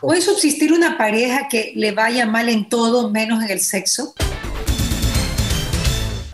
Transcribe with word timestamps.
¿Puede 0.00 0.20
subsistir 0.20 0.72
una 0.72 0.96
pareja 0.96 1.48
que 1.48 1.72
le 1.74 1.90
vaya 1.90 2.24
mal 2.24 2.48
en 2.48 2.68
todo 2.68 3.10
menos 3.10 3.42
en 3.42 3.50
el 3.50 3.58
sexo? 3.58 4.14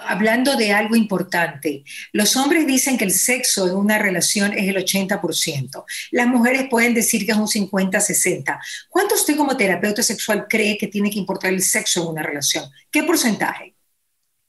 Hablando 0.01 0.55
de 0.57 0.73
algo 0.73 0.97
importante, 0.97 1.83
los 2.13 2.37
hombres 2.37 2.67
dicen 2.67 2.99
que 2.99 3.05
el 3.05 3.11
sexo 3.11 3.67
en 3.67 3.75
una 3.75 3.97
relación 3.97 4.53
es 4.53 4.69
el 4.69 4.77
80%. 4.77 5.83
Las 6.11 6.27
mujeres 6.27 6.67
pueden 6.69 6.93
decir 6.93 7.25
que 7.25 7.33
es 7.33 7.39
un 7.39 7.47
50-60. 7.47 8.61
¿Cuánto 8.91 9.15
usted 9.15 9.35
como 9.35 9.57
terapeuta 9.57 10.03
sexual 10.03 10.45
cree 10.47 10.77
que 10.77 10.89
tiene 10.89 11.11
que 11.11 11.19
importar 11.19 11.51
el 11.51 11.63
sexo 11.63 12.03
en 12.03 12.09
una 12.09 12.23
relación? 12.23 12.67
¿Qué 12.91 13.03
porcentaje? 13.03 13.75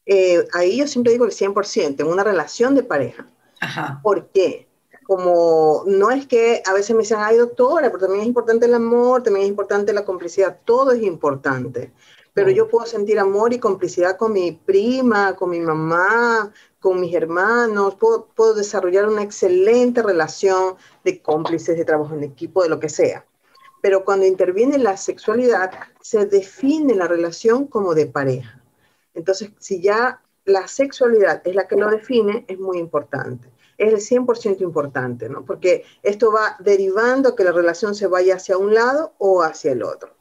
Eh, 0.05 0.45
ahí 0.53 0.79
yo 0.79 0.87
siempre 0.89 1.13
digo 1.13 1.23
el 1.23 1.31
100%, 1.31 2.01
en 2.01 2.07
una 2.07 2.25
relación 2.25 2.75
de 2.75 2.83
pareja. 2.83 3.25
Ajá. 3.61 4.01
¿Por 4.03 4.29
qué? 4.33 4.67
Como 5.05 5.83
no 5.85 6.09
es 6.09 6.25
que 6.25 6.63
a 6.65 6.73
veces 6.73 6.95
me 6.95 7.03
dicen, 7.03 7.19
ay 7.21 7.37
doctora, 7.37 7.89
pero 7.89 7.99
también 7.99 8.21
es 8.21 8.27
importante 8.27 8.65
el 8.65 8.73
amor, 8.73 9.21
también 9.21 9.43
es 9.43 9.49
importante 9.49 9.93
la 9.93 10.03
complicidad, 10.03 10.59
todo 10.65 10.91
es 10.91 11.03
importante. 11.03 11.91
Pero 12.33 12.49
yo 12.49 12.67
puedo 12.67 12.85
sentir 12.85 13.17
amor 13.19 13.53
y 13.53 13.59
complicidad 13.59 14.17
con 14.17 14.33
mi 14.33 14.51
prima, 14.51 15.35
con 15.35 15.51
mi 15.51 15.59
mamá, 15.59 16.51
con 16.79 16.99
mis 16.99 17.13
hermanos, 17.13 17.95
puedo, 17.95 18.27
puedo 18.35 18.55
desarrollar 18.55 19.07
una 19.07 19.21
excelente 19.21 20.01
relación 20.01 20.75
de 21.03 21.21
cómplices, 21.21 21.77
de 21.77 21.85
trabajo 21.85 22.13
en 22.15 22.23
equipo, 22.23 22.63
de 22.63 22.69
lo 22.69 22.79
que 22.79 22.89
sea. 22.89 23.25
Pero 23.81 24.03
cuando 24.03 24.25
interviene 24.25 24.79
la 24.79 24.97
sexualidad, 24.97 25.71
se 26.01 26.25
define 26.25 26.95
la 26.95 27.07
relación 27.07 27.67
como 27.67 27.93
de 27.93 28.07
pareja. 28.07 28.59
Entonces, 29.13 29.51
si 29.59 29.79
ya 29.81 30.21
la 30.43 30.67
sexualidad 30.67 31.41
es 31.45 31.55
la 31.55 31.67
que 31.67 31.75
lo 31.77 31.89
define, 31.89 32.43
es 32.47 32.59
muy 32.59 32.79
importante 32.79 33.54
es 33.77 34.11
el 34.11 34.19
100% 34.19 34.61
importante, 34.61 35.29
¿no? 35.29 35.45
Porque 35.45 35.83
esto 36.03 36.31
va 36.31 36.55
derivando 36.59 37.35
que 37.35 37.43
la 37.43 37.51
relación 37.51 37.95
se 37.95 38.07
vaya 38.07 38.35
hacia 38.35 38.57
un 38.57 38.73
lado 38.73 39.13
o 39.17 39.41
hacia 39.41 39.71
el 39.71 39.83
otro. 39.83 40.15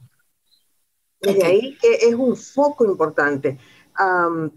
Desde 1.20 1.44
ahí 1.44 1.78
que 1.80 1.94
es 2.08 2.14
un 2.14 2.36
foco 2.36 2.84
importante. 2.84 3.58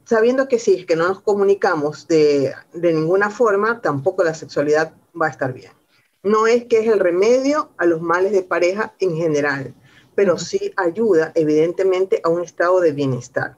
sabiendo 0.06 0.48
que 0.48 0.60
si 0.60 0.74
es 0.74 0.86
que 0.86 0.96
no 0.96 1.08
nos 1.08 1.22
comunicamos 1.22 2.08
de, 2.08 2.54
de 2.74 2.94
ninguna 2.94 3.30
forma, 3.30 3.82
tampoco 3.82 4.24
la 4.24 4.34
sexualidad 4.34 4.94
va 5.20 5.28
a 5.28 5.30
estar 5.30 5.54
bien. 5.54 5.72
No 6.24 6.48
es 6.48 6.66
que 6.66 6.80
es 6.80 6.88
el 6.88 7.00
remedio 7.00 7.70
a 7.78 7.86
los 7.86 8.02
males 8.02 8.32
de 8.32 8.42
pareja 8.42 8.96
en 9.00 9.16
general, 9.16 9.76
pero 10.16 10.38
sí 10.38 10.74
ayuda 10.76 11.32
evidentemente 11.36 12.20
a 12.24 12.30
un 12.30 12.44
estado 12.44 12.82
de 12.82 12.92
bienestar 12.92 13.56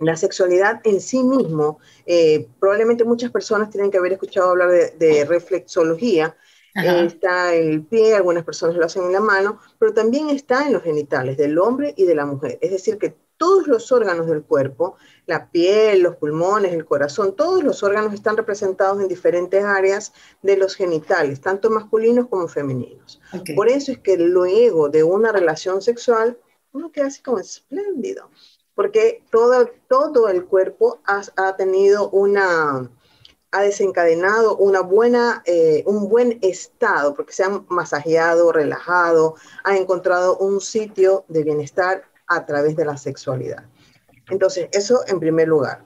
la 0.00 0.16
sexualidad 0.16 0.80
en 0.84 1.00
sí 1.00 1.22
mismo, 1.22 1.78
eh, 2.06 2.48
probablemente 2.58 3.04
muchas 3.04 3.30
personas 3.30 3.70
tienen 3.70 3.90
que 3.90 3.98
haber 3.98 4.12
escuchado 4.12 4.50
hablar 4.50 4.70
de, 4.70 5.24
reflexología, 5.26 6.36
está 6.74 7.54
en 7.54 7.70
el 7.70 7.82
pie, 7.84 8.14
algunas 8.14 8.44
personas 8.44 8.76
lo 8.76 8.86
hacen 8.86 9.04
en 9.04 9.12
la 9.12 9.20
mano, 9.20 9.60
pero 9.78 9.92
también 9.92 10.30
está 10.30 10.66
en 10.66 10.72
los 10.72 10.82
genitales 10.82 11.36
del 11.36 11.58
hombre 11.58 11.92
y 11.96 12.04
de 12.04 12.14
la 12.14 12.24
mujer. 12.24 12.58
Es 12.62 12.70
decir, 12.70 12.96
que 12.96 13.14
todos 13.36 13.66
los 13.66 13.90
órganos 13.90 14.26
del 14.26 14.42
cuerpo, 14.42 14.96
la 15.26 15.50
piel, 15.50 16.02
los 16.02 16.16
pulmones, 16.16 16.72
el 16.72 16.84
corazón, 16.84 17.34
todos 17.34 17.62
los 17.62 17.82
órganos 17.82 18.14
están 18.14 18.36
representados 18.36 19.00
en 19.00 19.08
diferentes 19.08 19.64
áreas 19.64 20.12
de 20.42 20.56
los 20.56 20.76
genitales, 20.76 21.40
tanto 21.40 21.70
masculinos 21.70 22.28
como 22.28 22.48
femeninos. 22.48 23.20
Por 23.56 23.68
eso 23.68 23.92
es 23.92 23.98
que 23.98 24.16
luego 24.16 24.88
de 24.88 25.02
una 25.02 25.32
relación 25.32 25.82
sexual, 25.82 26.38
uno 26.72 26.92
queda 26.92 27.06
así 27.06 27.22
como 27.22 27.38
espléndido 27.38 28.30
porque 28.80 29.22
todo, 29.30 29.68
todo 29.88 30.30
el 30.30 30.46
cuerpo 30.46 31.02
ha, 31.04 31.20
ha 31.36 31.54
tenido 31.54 32.08
una, 32.08 32.90
ha 33.50 33.60
desencadenado 33.60 34.56
una 34.56 34.80
buena, 34.80 35.42
eh, 35.44 35.82
un 35.84 36.08
buen 36.08 36.38
estado, 36.40 37.12
porque 37.12 37.34
se 37.34 37.44
ha 37.44 37.62
masajeado, 37.68 38.52
relajado, 38.52 39.34
ha 39.64 39.76
encontrado 39.76 40.38
un 40.38 40.62
sitio 40.62 41.26
de 41.28 41.44
bienestar 41.44 42.04
a 42.26 42.46
través 42.46 42.74
de 42.74 42.86
la 42.86 42.96
sexualidad. 42.96 43.66
Entonces, 44.30 44.70
eso 44.72 45.02
en 45.06 45.20
primer 45.20 45.48
lugar. 45.48 45.84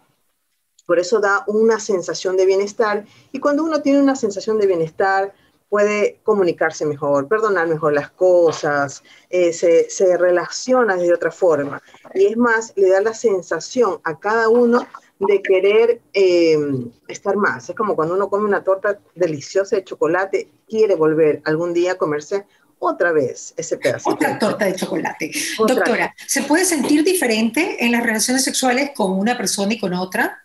Por 0.86 1.00
eso 1.00 1.18
da 1.18 1.42
una 1.48 1.80
sensación 1.80 2.36
de 2.36 2.46
bienestar 2.46 3.06
y 3.32 3.40
cuando 3.40 3.64
uno 3.64 3.82
tiene 3.82 3.98
una 3.98 4.14
sensación 4.14 4.56
de 4.56 4.68
bienestar, 4.68 5.34
puede 5.68 6.20
comunicarse 6.22 6.86
mejor, 6.86 7.28
perdonar 7.28 7.66
mejor 7.66 7.92
las 7.92 8.10
cosas, 8.10 9.02
eh, 9.28 9.52
se, 9.52 9.90
se, 9.90 10.16
relaciona 10.16 10.96
de 10.96 11.12
otra 11.12 11.30
forma. 11.30 11.82
Y 12.14 12.26
es 12.26 12.36
más, 12.36 12.72
le 12.76 12.90
da 12.90 13.00
la 13.00 13.14
sensación 13.14 14.00
a 14.04 14.18
cada 14.18 14.48
uno 14.48 14.86
de 15.18 15.42
querer 15.42 16.00
eh, 16.12 16.58
estar 17.08 17.36
más. 17.36 17.68
Es 17.68 17.76
como 17.76 17.96
cuando 17.96 18.14
uno 18.14 18.28
come 18.28 18.44
una 18.44 18.62
torta 18.62 18.98
deliciosa 19.14 19.76
de 19.76 19.84
chocolate, 19.84 20.48
quiere 20.68 20.94
volver 20.94 21.42
algún 21.44 21.72
día 21.72 21.92
a 21.92 21.94
comerse 21.96 22.46
otra 22.78 23.12
vez 23.12 23.54
ese 23.56 23.76
pedazo. 23.78 24.10
Otra 24.10 24.38
torta 24.38 24.66
de 24.66 24.74
chocolate. 24.74 25.30
Doctora, 25.66 26.14
¿se 26.26 26.42
puede 26.42 26.64
sentir 26.64 27.02
diferente 27.04 27.84
en 27.84 27.92
las 27.92 28.02
relaciones 28.02 28.44
sexuales 28.44 28.90
con 28.94 29.12
una 29.12 29.36
persona 29.36 29.72
y 29.72 29.80
con 29.80 29.94
otra? 29.94 30.44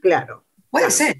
Claro. 0.00 0.44
Puede 0.70 0.90
ser. 0.90 1.16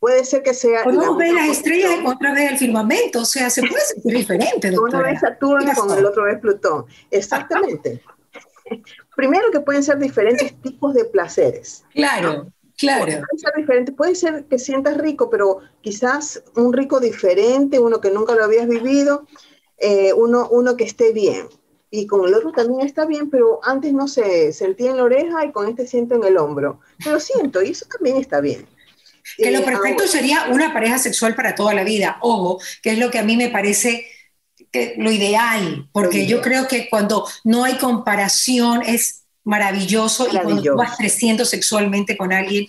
Puede 0.00 0.24
ser 0.24 0.42
que 0.42 0.54
sea... 0.54 0.82
Uno 0.86 1.14
ve 1.14 1.30
las 1.30 1.48
estrellas 1.48 1.92
y 2.02 2.06
otra 2.06 2.32
ve 2.32 2.46
el 2.46 2.58
firmamento, 2.58 3.20
o 3.20 3.24
sea, 3.26 3.50
se 3.50 3.60
puede 3.60 3.82
sentir 3.82 4.16
diferente, 4.16 4.70
doctora. 4.70 4.98
Uno 4.98 5.08
ve 5.12 5.18
Saturno 5.18 5.72
con 5.74 5.98
el 5.98 6.06
otro 6.06 6.24
ve 6.24 6.38
Plutón. 6.38 6.86
Exactamente. 7.10 8.02
Primero 9.14 9.50
que 9.52 9.60
pueden 9.60 9.82
ser 9.82 9.98
diferentes 9.98 10.58
tipos 10.62 10.94
de 10.94 11.04
placeres. 11.04 11.84
Claro, 11.92 12.50
claro. 12.78 13.04
Puede 13.04 13.38
ser 13.38 13.52
diferente. 13.56 13.92
Puede 13.92 14.14
ser 14.14 14.44
que 14.46 14.58
sientas 14.58 14.96
rico, 14.96 15.28
pero 15.28 15.58
quizás 15.82 16.42
un 16.56 16.72
rico 16.72 16.98
diferente, 16.98 17.78
uno 17.78 18.00
que 18.00 18.10
nunca 18.10 18.34
lo 18.34 18.44
habías 18.44 18.66
vivido, 18.66 19.26
eh, 19.76 20.14
uno, 20.14 20.48
uno 20.50 20.78
que 20.78 20.84
esté 20.84 21.12
bien. 21.12 21.46
Y 21.90 22.06
con 22.06 22.26
el 22.26 22.32
otro 22.34 22.52
también 22.52 22.86
está 22.86 23.04
bien, 23.04 23.28
pero 23.28 23.60
antes 23.64 23.92
no 23.92 24.08
se 24.08 24.54
sentía 24.54 24.92
en 24.92 24.96
la 24.96 25.04
oreja 25.04 25.44
y 25.44 25.52
con 25.52 25.68
este 25.68 25.86
siento 25.86 26.14
en 26.14 26.24
el 26.24 26.38
hombro. 26.38 26.80
Pero 27.04 27.20
siento, 27.20 27.60
y 27.60 27.72
eso 27.72 27.84
también 27.90 28.16
está 28.16 28.40
bien. 28.40 28.66
Que 29.36 29.50
lo 29.50 29.64
perfecto 29.64 30.06
sería 30.06 30.46
una 30.50 30.72
pareja 30.72 30.98
sexual 30.98 31.34
para 31.34 31.54
toda 31.54 31.74
la 31.74 31.84
vida, 31.84 32.18
ojo, 32.20 32.60
que 32.82 32.92
es 32.92 32.98
lo 32.98 33.10
que 33.10 33.18
a 33.18 33.22
mí 33.22 33.36
me 33.36 33.48
parece 33.48 34.06
que 34.72 34.94
lo 34.98 35.10
ideal, 35.10 35.88
porque 35.92 36.26
yo 36.26 36.40
creo 36.40 36.68
que 36.68 36.88
cuando 36.88 37.26
no 37.44 37.64
hay 37.64 37.76
comparación 37.78 38.82
es 38.82 39.24
maravilloso, 39.42 40.28
y 40.28 40.36
cuando 40.36 40.62
tú 40.62 40.76
vas 40.76 40.96
creciendo 40.96 41.44
sexualmente 41.44 42.16
con 42.16 42.32
alguien 42.32 42.66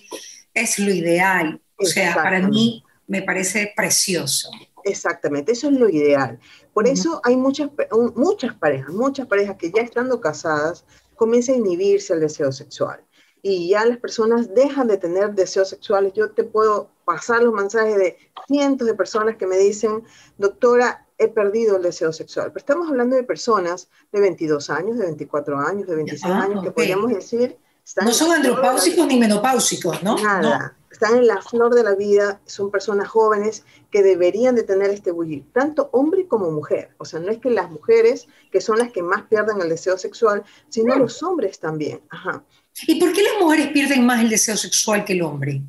es 0.53 0.79
lo 0.79 0.91
ideal. 0.93 1.61
O 1.75 1.85
sea, 1.85 2.13
para 2.15 2.39
mí 2.47 2.83
me 3.07 3.21
parece 3.21 3.73
precioso. 3.75 4.49
Exactamente, 4.83 5.51
eso 5.51 5.67
es 5.69 5.73
lo 5.73 5.89
ideal. 5.89 6.39
Por 6.73 6.87
eso 6.87 7.21
hay 7.23 7.35
muchas, 7.35 7.69
muchas 8.15 8.55
parejas, 8.55 8.89
muchas 8.93 9.27
parejas 9.27 9.57
que 9.57 9.71
ya 9.71 9.81
estando 9.81 10.21
casadas 10.21 10.85
comienzan 11.15 11.55
a 11.55 11.57
inhibirse 11.59 12.13
el 12.13 12.21
deseo 12.21 12.51
sexual 12.51 13.03
y 13.41 13.69
ya 13.69 13.85
las 13.85 13.97
personas 13.97 14.53
dejan 14.53 14.87
de 14.87 14.97
tener 14.97 15.33
deseos 15.33 15.69
sexuales. 15.69 16.13
Yo 16.13 16.31
te 16.31 16.43
puedo 16.43 16.89
pasar 17.05 17.41
los 17.41 17.53
mensajes 17.53 17.97
de 17.97 18.17
cientos 18.47 18.87
de 18.87 18.93
personas 18.93 19.37
que 19.37 19.47
me 19.47 19.57
dicen, 19.57 20.03
doctora, 20.37 21.07
he 21.17 21.27
perdido 21.27 21.77
el 21.77 21.83
deseo 21.83 22.13
sexual. 22.13 22.47
Pero 22.47 22.59
estamos 22.59 22.89
hablando 22.89 23.15
de 23.15 23.23
personas 23.23 23.89
de 24.11 24.21
22 24.21 24.69
años, 24.69 24.97
de 24.97 25.05
24 25.05 25.57
años, 25.59 25.87
de 25.87 25.95
26 25.95 26.25
ah, 26.25 26.43
años, 26.43 26.63
que 26.63 26.71
podríamos 26.71 27.11
decir... 27.11 27.57
no 28.03 28.11
son 28.11 28.31
andropáusicos 28.31 29.07
ni 29.07 29.19
menopáusicos, 29.19 30.01
¿no? 30.03 30.17
Nada. 30.17 30.75
Están 30.91 31.17
en 31.17 31.27
la 31.27 31.41
flor 31.41 31.73
de 31.73 31.83
la 31.83 31.95
vida, 31.95 32.41
son 32.45 32.69
personas 32.69 33.07
jóvenes 33.07 33.63
que 33.89 34.03
deberían 34.03 34.55
de 34.55 34.63
tener 34.63 34.89
este 34.89 35.11
bullir, 35.11 35.45
tanto 35.53 35.89
hombre 35.93 36.27
como 36.27 36.51
mujer. 36.51 36.93
O 36.97 37.05
sea, 37.05 37.19
no 37.19 37.31
es 37.31 37.39
que 37.39 37.49
las 37.49 37.71
mujeres, 37.71 38.27
que 38.51 38.61
son 38.61 38.77
las 38.77 38.91
que 38.91 39.01
más 39.01 39.23
pierden 39.23 39.61
el 39.61 39.69
deseo 39.69 39.97
sexual, 39.97 40.43
sino 40.69 40.95
los 40.95 41.23
hombres 41.23 41.59
también. 41.59 42.01
Ajá. 42.09 42.43
¿Y 42.87 42.99
por 42.99 43.13
qué 43.13 43.23
las 43.23 43.33
mujeres 43.39 43.67
pierden 43.69 44.05
más 44.05 44.21
el 44.21 44.29
deseo 44.29 44.57
sexual 44.57 45.05
que 45.05 45.13
el 45.13 45.21
hombre? 45.21 45.61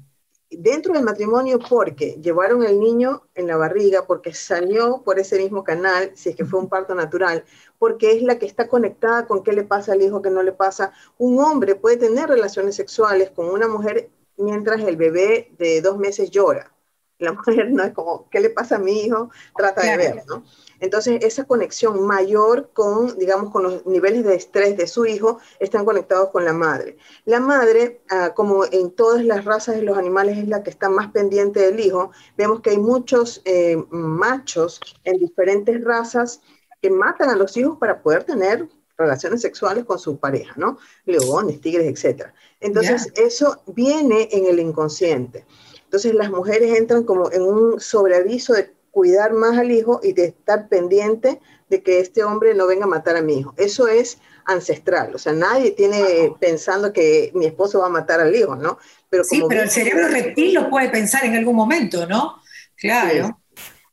Dentro 0.50 0.92
del 0.92 1.02
matrimonio, 1.02 1.58
porque 1.58 2.18
llevaron 2.20 2.62
el 2.62 2.78
niño 2.78 3.22
en 3.34 3.46
la 3.46 3.56
barriga, 3.56 4.06
porque 4.06 4.34
salió 4.34 5.02
por 5.02 5.18
ese 5.18 5.38
mismo 5.38 5.64
canal, 5.64 6.12
si 6.14 6.30
es 6.30 6.36
que 6.36 6.44
fue 6.44 6.60
un 6.60 6.68
parto 6.68 6.94
natural, 6.94 7.44
porque 7.78 8.12
es 8.12 8.22
la 8.22 8.38
que 8.38 8.46
está 8.46 8.68
conectada 8.68 9.26
con 9.26 9.42
qué 9.42 9.52
le 9.52 9.64
pasa 9.64 9.92
al 9.92 10.02
hijo, 10.02 10.20
qué 10.20 10.30
no 10.30 10.42
le 10.42 10.52
pasa. 10.52 10.92
Un 11.16 11.38
hombre 11.40 11.74
puede 11.74 11.96
tener 11.96 12.28
relaciones 12.28 12.76
sexuales 12.76 13.30
con 13.30 13.46
una 13.46 13.66
mujer 13.66 14.10
mientras 14.36 14.80
el 14.82 14.96
bebé 14.96 15.52
de 15.58 15.80
dos 15.80 15.98
meses 15.98 16.30
llora. 16.30 16.72
La 17.18 17.32
mujer 17.32 17.70
no 17.70 17.82
es 17.82 17.92
como, 17.92 18.28
¿qué 18.30 18.40
le 18.40 18.50
pasa 18.50 18.76
a 18.76 18.78
mi 18.78 19.00
hijo? 19.00 19.30
Trata 19.56 19.82
de 19.82 19.96
ver, 19.96 20.22
¿no? 20.26 20.44
Entonces, 20.82 21.20
esa 21.22 21.44
conexión 21.44 22.04
mayor 22.04 22.70
con, 22.72 23.16
digamos, 23.16 23.52
con 23.52 23.62
los 23.62 23.86
niveles 23.86 24.24
de 24.24 24.34
estrés 24.34 24.76
de 24.76 24.88
su 24.88 25.06
hijo 25.06 25.38
están 25.60 25.84
conectados 25.84 26.30
con 26.30 26.44
la 26.44 26.52
madre. 26.52 26.96
La 27.24 27.38
madre, 27.38 28.02
ah, 28.10 28.32
como 28.34 28.64
en 28.64 28.90
todas 28.90 29.24
las 29.24 29.44
razas 29.44 29.76
de 29.76 29.82
los 29.82 29.96
animales, 29.96 30.38
es 30.38 30.48
la 30.48 30.64
que 30.64 30.70
está 30.70 30.88
más 30.88 31.12
pendiente 31.12 31.60
del 31.60 31.78
hijo. 31.78 32.10
Vemos 32.36 32.62
que 32.62 32.70
hay 32.70 32.78
muchos 32.78 33.42
eh, 33.44 33.76
machos 33.90 34.80
en 35.04 35.18
diferentes 35.18 35.84
razas 35.84 36.40
que 36.80 36.90
matan 36.90 37.30
a 37.30 37.36
los 37.36 37.56
hijos 37.56 37.78
para 37.78 38.02
poder 38.02 38.24
tener 38.24 38.68
relaciones 38.98 39.40
sexuales 39.40 39.84
con 39.84 40.00
su 40.00 40.18
pareja, 40.18 40.52
¿no? 40.56 40.78
Leones, 41.04 41.60
tigres, 41.60 42.04
etc. 42.04 42.26
Entonces, 42.58 43.12
eso 43.14 43.62
viene 43.66 44.28
en 44.32 44.46
el 44.46 44.58
inconsciente. 44.58 45.46
Entonces, 45.84 46.12
las 46.14 46.30
mujeres 46.30 46.76
entran 46.76 47.04
como 47.04 47.30
en 47.30 47.42
un 47.42 47.78
sobreaviso 47.78 48.54
de 48.54 48.81
cuidar 48.92 49.32
más 49.32 49.58
al 49.58 49.72
hijo 49.72 49.98
y 50.02 50.12
de 50.12 50.26
estar 50.26 50.68
pendiente 50.68 51.40
de 51.68 51.82
que 51.82 51.98
este 51.98 52.22
hombre 52.22 52.54
no 52.54 52.68
venga 52.68 52.84
a 52.84 52.88
matar 52.88 53.16
a 53.16 53.22
mi 53.22 53.38
hijo. 53.38 53.54
Eso 53.56 53.88
es 53.88 54.18
ancestral, 54.44 55.14
o 55.14 55.18
sea, 55.18 55.32
nadie 55.32 55.70
tiene 55.70 56.34
pensando 56.38 56.92
que 56.92 57.32
mi 57.34 57.46
esposo 57.46 57.80
va 57.80 57.86
a 57.86 57.90
matar 57.90 58.20
al 58.20 58.34
hijo, 58.34 58.54
¿no? 58.54 58.78
Pero 59.08 59.24
sí, 59.24 59.42
pero 59.48 59.62
el 59.62 59.70
cerebro 59.70 60.08
reptil 60.08 60.54
lo 60.54 60.68
puede 60.68 60.90
pensar 60.90 61.24
en 61.24 61.34
algún 61.34 61.56
momento, 61.56 62.06
¿no? 62.06 62.40
Claro. 62.76 63.38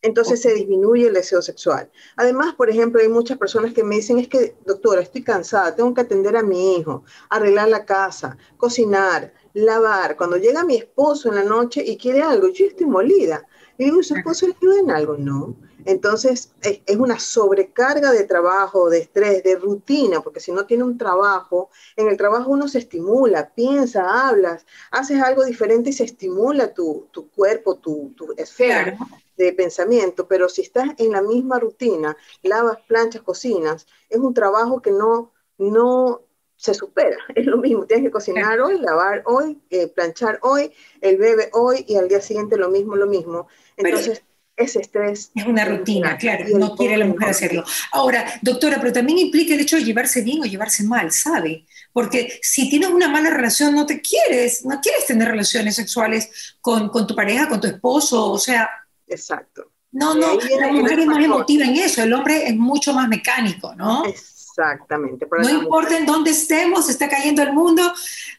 Entonces 0.02 0.42
se 0.42 0.54
disminuye 0.54 1.08
el 1.08 1.14
deseo 1.14 1.42
sexual. 1.42 1.92
Además, 2.16 2.56
por 2.56 2.70
ejemplo, 2.70 3.02
hay 3.02 3.10
muchas 3.10 3.38
personas 3.38 3.74
que 3.74 3.84
me 3.84 3.96
dicen, 3.96 4.18
es 4.18 4.30
que, 4.30 4.56
doctora, 4.66 5.02
estoy 5.02 5.24
cansada, 5.24 5.76
tengo 5.76 5.94
que 5.94 6.02
atender 6.02 6.38
a 6.38 6.44
mi 6.44 6.78
hijo, 6.78 7.04
arreglar 7.30 7.68
la 7.68 7.86
casa, 7.86 8.38
cocinar, 8.58 9.34
lavar. 9.54 10.16
Cuando 10.16 10.38
llega 10.38 10.64
mi 10.64 10.78
esposo 10.78 11.28
en 11.30 11.36
la 11.36 11.44
noche 11.44 11.84
y 11.86 11.98
quiere 11.98 12.22
algo, 12.22 12.48
yo 12.48 12.66
estoy 12.66 12.86
molida. 12.86 13.46
Y 13.80 13.86
digo, 13.86 14.04
¿su 14.04 14.14
esposo 14.14 14.46
le 14.46 14.56
ayuda 14.60 14.80
en 14.82 14.92
algo? 14.92 15.18
No. 15.18 15.56
Entonces, 15.86 16.52
es 16.62 16.98
una 16.98 17.18
sobrecarga 17.18 18.12
de 18.12 18.26
trabajo, 18.26 18.90
de 18.90 19.00
estrés, 19.00 19.42
de 19.42 19.56
rutina, 19.56 20.20
porque 20.20 20.42
si 20.42 20.52
no 20.52 20.66
tiene 20.66 20.84
un 20.84 20.98
trabajo, 20.98 21.70
en 21.96 22.10
el 22.10 22.18
trabajo 22.18 22.52
uno 22.52 22.68
se 22.68 22.80
estimula, 22.80 23.54
piensa, 23.56 24.28
hablas, 24.28 24.66
haces 24.92 25.22
algo 25.22 25.46
diferente 25.46 25.92
y 25.92 25.94
se 25.94 26.04
estimula 26.04 26.74
tu, 26.74 27.08
cuerpo, 27.34 27.76
tu, 27.76 28.14
esfera 28.36 28.98
de 29.38 29.54
pensamiento, 29.54 30.28
pero 30.28 30.50
si 30.50 30.62
estás 30.64 30.90
en 30.98 31.14
la 31.14 31.22
misma 31.22 31.58
rutina, 31.58 32.18
lavas, 32.44 32.80
planchas, 32.86 33.22
cocinas, 33.22 33.88
es 34.10 34.20
un 34.20 34.34
trabajo 34.34 34.82
que 34.82 34.92
no, 34.92 35.32
no 35.58 36.24
se 36.60 36.74
supera, 36.74 37.18
es 37.36 37.46
lo 37.46 37.58
mismo, 37.58 37.86
tienes 37.86 38.08
que 38.08 38.12
cocinar 38.12 38.60
hoy, 38.60 38.78
lavar 38.80 39.24
hoy, 39.26 39.62
eh, 39.70 39.88
planchar 39.88 40.40
hoy, 40.42 40.74
el 41.00 41.18
bebé 41.18 41.50
hoy 41.54 41.86
y 41.88 41.96
al 41.96 42.10
día 42.10 42.20
siguiente 42.20 42.58
lo 42.58 42.70
mismo, 42.70 42.98
lo 42.98 43.08
mismo. 43.08 43.48
Entonces, 43.80 44.22
ese 44.60 44.82
estrés. 44.82 45.32
Es 45.34 45.46
una 45.46 45.64
rutina, 45.66 46.18
claro, 46.18 46.46
no 46.58 46.76
quiere 46.76 46.98
la 46.98 47.06
mujer 47.06 47.30
hacerlo. 47.30 47.64
Ahora, 47.94 48.26
doctora, 48.42 48.78
pero 48.80 48.92
también 48.92 49.18
implica 49.18 49.54
el 49.54 49.62
hecho 49.62 49.78
de 49.78 49.86
llevarse 49.86 50.22
bien 50.22 50.42
o 50.42 50.46
llevarse 50.46 50.84
mal, 50.84 51.12
¿sabe? 51.12 51.66
Porque 51.94 52.40
si 52.42 52.70
tienes 52.70 52.90
una 52.90 53.08
mala 53.08 53.30
relación, 53.30 53.74
no 53.74 53.86
te 53.86 54.02
quieres, 54.02 54.66
no 54.66 54.80
quieres 54.82 55.06
tener 55.06 55.30
relaciones 55.30 55.76
sexuales 55.76 56.58
con, 56.60 56.90
con 56.90 57.08
tu 57.08 57.16
pareja, 57.16 57.48
con 57.48 57.62
tu 57.62 57.68
esposo, 57.68 58.32
o 58.32 58.38
sea... 58.38 58.70
Exacto. 59.08 59.72
No, 59.92 60.14
no, 60.14 60.38
la 60.60 60.72
mujer 60.72 61.00
es 61.00 61.06
más 61.08 61.24
emotiva 61.24 61.66
en 61.66 61.78
eso, 61.78 62.04
el 62.04 62.14
hombre 62.14 62.48
es 62.48 62.56
mucho 62.56 62.94
más 62.94 63.08
mecánico, 63.08 63.74
¿no? 63.76 64.04
Exactamente. 64.60 65.28
no 65.30 65.50
importa 65.50 65.98
en 65.98 66.06
dónde 66.06 66.32
estemos, 66.32 66.90
está 66.90 67.08
cayendo 67.08 67.42
el 67.42 67.54
mundo, 67.54 67.82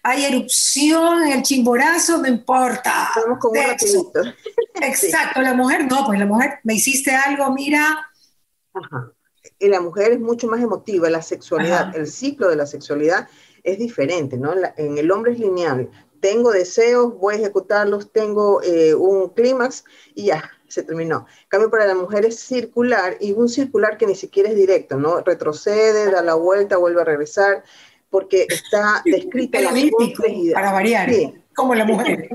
hay 0.02 0.24
erupción 0.24 1.26
el 1.26 1.42
chimborazo, 1.42 2.18
no 2.18 2.28
importa. 2.28 3.08
Estamos 3.14 3.38
como 3.38 3.60
un 3.60 4.34
Exacto, 4.82 5.40
la 5.40 5.54
mujer 5.54 5.86
no, 5.86 6.06
pues 6.06 6.18
la 6.18 6.26
mujer, 6.26 6.60
me 6.64 6.74
hiciste 6.74 7.12
algo, 7.12 7.52
mira. 7.52 8.10
Ajá. 8.74 9.12
Y 9.58 9.68
la 9.68 9.80
mujer 9.80 10.12
es 10.12 10.20
mucho 10.20 10.46
más 10.46 10.60
emotiva, 10.60 11.10
la 11.10 11.22
sexualidad, 11.22 11.94
el 11.96 12.06
ciclo 12.06 12.48
de 12.48 12.56
la 12.56 12.66
sexualidad 12.66 13.28
es 13.62 13.78
diferente, 13.78 14.36
¿no? 14.36 14.54
en 14.76 14.98
el 14.98 15.10
hombre 15.10 15.32
es 15.32 15.38
lineal. 15.38 15.90
Tengo 16.20 16.52
deseos, 16.52 17.18
voy 17.18 17.34
a 17.34 17.38
ejecutarlos, 17.38 18.12
tengo 18.12 18.62
eh, 18.62 18.94
un 18.94 19.30
clímax 19.30 19.84
y 20.14 20.26
ya, 20.26 20.50
se 20.68 20.82
terminó. 20.82 21.26
En 21.42 21.48
cambio, 21.48 21.70
para 21.70 21.86
la 21.86 21.94
mujer 21.94 22.24
es 22.26 22.38
circular 22.38 23.16
y 23.20 23.32
un 23.32 23.48
circular 23.48 23.96
que 23.98 24.06
ni 24.06 24.14
siquiera 24.14 24.50
es 24.50 24.56
directo, 24.56 24.96
¿no? 24.96 25.20
Retrocede, 25.20 26.10
da 26.10 26.22
la 26.22 26.34
vuelta, 26.34 26.76
vuelve 26.76 27.02
a 27.02 27.04
regresar, 27.04 27.64
porque 28.10 28.46
está 28.48 29.02
descrita 29.04 29.60
la 29.60 29.70
complejidad. 29.70 30.54
Para 30.54 30.72
variar, 30.72 31.10
como 31.54 31.74
la 31.74 31.84
mujer. 31.84 32.28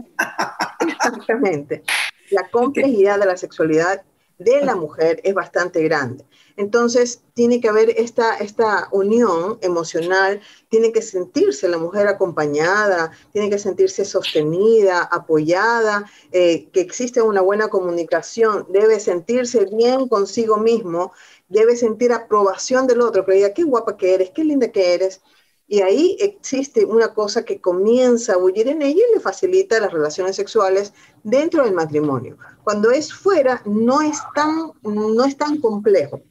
Exactamente. 0.79 1.83
La 2.31 2.49
complejidad 2.49 3.19
de 3.19 3.27
la 3.27 3.37
sexualidad 3.37 4.01
de 4.39 4.65
la 4.65 4.75
mujer 4.75 5.21
es 5.23 5.35
bastante 5.35 5.83
grande. 5.83 6.25
Entonces, 6.57 7.21
tiene 7.33 7.59
que 7.59 7.67
haber 7.67 7.89
esta, 7.97 8.37
esta 8.37 8.87
unión 8.91 9.57
emocional, 9.61 10.41
tiene 10.69 10.93
que 10.93 11.01
sentirse 11.01 11.67
la 11.67 11.77
mujer 11.77 12.07
acompañada, 12.07 13.11
tiene 13.33 13.49
que 13.49 13.59
sentirse 13.59 14.05
sostenida, 14.05 15.03
apoyada, 15.03 16.09
eh, 16.31 16.69
que 16.71 16.79
existe 16.79 17.21
una 17.21 17.41
buena 17.41 17.67
comunicación, 17.67 18.67
debe 18.69 19.01
sentirse 19.01 19.65
bien 19.65 20.07
consigo 20.07 20.57
mismo, 20.57 21.11
debe 21.49 21.75
sentir 21.75 22.13
aprobación 22.13 22.87
del 22.87 23.01
otro, 23.01 23.25
que 23.25 23.33
diga, 23.33 23.53
qué 23.53 23.63
guapa 23.63 23.97
que 23.97 24.13
eres, 24.13 24.31
qué 24.31 24.45
linda 24.45 24.71
que 24.71 24.93
eres. 24.93 25.21
Y 25.67 25.81
ahí 25.81 26.15
existe 26.21 26.85
una 26.85 27.13
cosa 27.13 27.43
que 27.43 27.59
comienza 27.59 28.33
a 28.33 28.37
bullir 28.37 28.67
en 28.69 28.81
ella 28.81 29.01
y 29.09 29.15
le 29.15 29.19
facilita 29.19 29.79
las 29.79 29.91
relaciones 29.91 30.35
sexuales 30.35 30.93
dentro 31.23 31.63
del 31.65 31.73
matrimonio. 31.73 32.37
Cuando 32.63 32.91
es 32.91 33.11
fuera, 33.13 33.61
no 33.65 34.01
es 34.01 34.19
tan, 34.35 34.71
no 34.83 35.25
es 35.25 35.35
tan 35.37 35.59
complejo. 35.59 36.21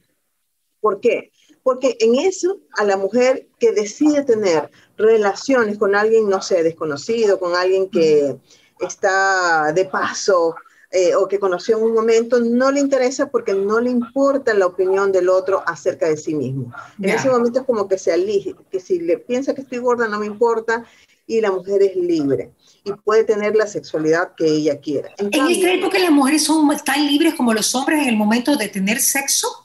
¿Por 0.85 1.01
qué? 1.01 1.33
Porque 1.63 1.97
en 1.99 2.17
eso 2.17 2.61
a 2.77 2.85
la 2.85 2.99
mujer 2.99 3.49
que 3.59 3.73
decide 3.73 4.23
tener 4.23 4.71
relaciones 4.99 5.79
con 5.79 5.95
alguien, 5.95 6.29
no 6.29 6.43
sé, 6.43 6.63
desconocido, 6.63 7.41
con 7.41 7.57
alguien 7.57 7.89
que 7.89 8.37
está 8.81 9.73
de 9.73 9.87
paso 9.87 10.55
eh, 10.91 11.15
o 11.15 11.27
que 11.27 11.39
conoció 11.39 11.79
en 11.79 11.85
un 11.85 11.95
momento, 11.95 12.39
no 12.39 12.71
le 12.71 12.81
interesa 12.81 13.31
porque 13.31 13.55
no 13.55 13.81
le 13.81 13.89
importa 13.89 14.53
la 14.53 14.67
opinión 14.67 15.11
del 15.11 15.31
otro 15.31 15.63
acerca 15.67 16.07
de 16.07 16.19
sí 16.19 16.35
mismo. 16.35 16.71
En 17.01 17.09
ese 17.09 17.31
momento 17.31 17.61
es 17.61 17.65
como 17.65 17.89
que 17.89 17.97
se 17.97 18.13
elige, 18.13 18.55
que 18.71 18.79
si 18.79 19.01
le 19.01 19.17
piensa 19.17 19.55
que 19.55 19.63
estoy 19.63 19.79
gorda 19.79 20.07
no 20.07 20.19
me 20.19 20.27
importa 20.27 20.85
y 21.27 21.41
la 21.41 21.51
mujer 21.51 21.83
es 21.83 21.97
libre 21.97 22.53
y 22.85 22.93
puede 22.93 23.25
tener 23.25 23.57
la 23.57 23.67
sexualidad 23.67 24.35
que 24.37 24.47
ella 24.47 24.79
quiera. 24.81 25.09
En, 25.17 25.29
esta 25.33 25.73
época 25.73 25.99
las 25.99 26.11
mujeres 26.11 26.45
son 26.45 26.69
tan 26.85 27.07
libres 27.07 27.33
como 27.37 27.55
los 27.55 27.75
hombres 27.75 28.03
en 28.03 28.11
el 28.11 28.17
momento 28.19 28.55
de 28.57 28.69
tener 28.69 29.01
sexo. 29.01 29.64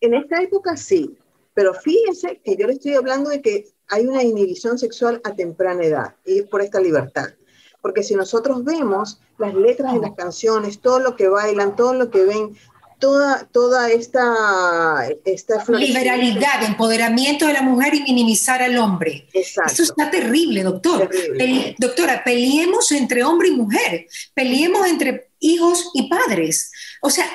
En 0.00 0.14
esta 0.14 0.42
época 0.42 0.76
sí, 0.76 1.16
pero 1.54 1.72
fíjense 1.74 2.40
que 2.44 2.56
yo 2.56 2.66
le 2.66 2.74
estoy 2.74 2.94
hablando 2.94 3.30
de 3.30 3.40
que 3.40 3.68
hay 3.88 4.06
una 4.06 4.22
inhibición 4.22 4.78
sexual 4.78 5.20
a 5.24 5.34
temprana 5.34 5.84
edad 5.84 6.14
y 6.24 6.40
es 6.40 6.46
por 6.46 6.62
esta 6.62 6.80
libertad. 6.80 7.28
Porque 7.80 8.02
si 8.02 8.14
nosotros 8.14 8.64
vemos 8.64 9.20
las 9.38 9.54
letras 9.54 9.92
de 9.92 10.00
las 10.00 10.14
canciones, 10.14 10.80
todo 10.80 11.00
lo 11.00 11.16
que 11.16 11.28
bailan, 11.28 11.76
todo 11.76 11.92
lo 11.92 12.10
que 12.10 12.24
ven, 12.24 12.56
toda, 12.98 13.46
toda 13.52 13.90
esta, 13.90 15.06
esta 15.24 15.62
liberalidad, 15.68 16.64
empoderamiento 16.64 17.46
de 17.46 17.52
la 17.52 17.62
mujer 17.62 17.94
y 17.94 18.02
minimizar 18.02 18.62
al 18.62 18.78
hombre. 18.78 19.28
Exacto. 19.34 19.72
Eso 19.72 19.82
está 19.82 20.10
terrible, 20.10 20.62
doctor. 20.62 21.10
doctora, 21.78 22.24
peleemos 22.24 22.90
entre 22.92 23.22
hombre 23.22 23.48
y 23.48 23.56
mujer, 23.56 24.06
peleemos 24.32 24.86
entre 24.86 25.28
hijos 25.40 25.90
y 25.92 26.08
padres. 26.08 26.72
O 27.02 27.10
sea, 27.10 27.26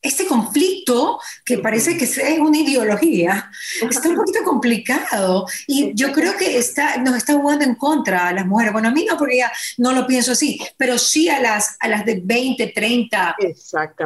este 0.00 0.26
conflicto, 0.26 1.18
que 1.44 1.58
parece 1.58 1.96
que 1.96 2.04
es 2.04 2.38
una 2.38 2.58
ideología, 2.58 3.50
está 3.82 4.08
un 4.08 4.16
poquito 4.16 4.44
complicado 4.44 5.46
y 5.66 5.92
yo 5.94 6.12
creo 6.12 6.36
que 6.36 6.56
está, 6.56 6.98
nos 6.98 7.16
está 7.16 7.34
jugando 7.34 7.64
en 7.64 7.74
contra 7.74 8.28
a 8.28 8.32
las 8.32 8.46
mujeres. 8.46 8.72
Bueno, 8.72 8.88
a 8.88 8.92
mí 8.92 9.04
no, 9.04 9.16
porque 9.18 9.38
ya 9.38 9.52
no 9.76 9.92
lo 9.92 10.06
pienso 10.06 10.32
así, 10.32 10.60
pero 10.76 10.98
sí 10.98 11.28
a 11.28 11.40
las, 11.40 11.76
a 11.80 11.88
las 11.88 12.04
de 12.04 12.20
20, 12.24 12.68
30, 12.68 13.36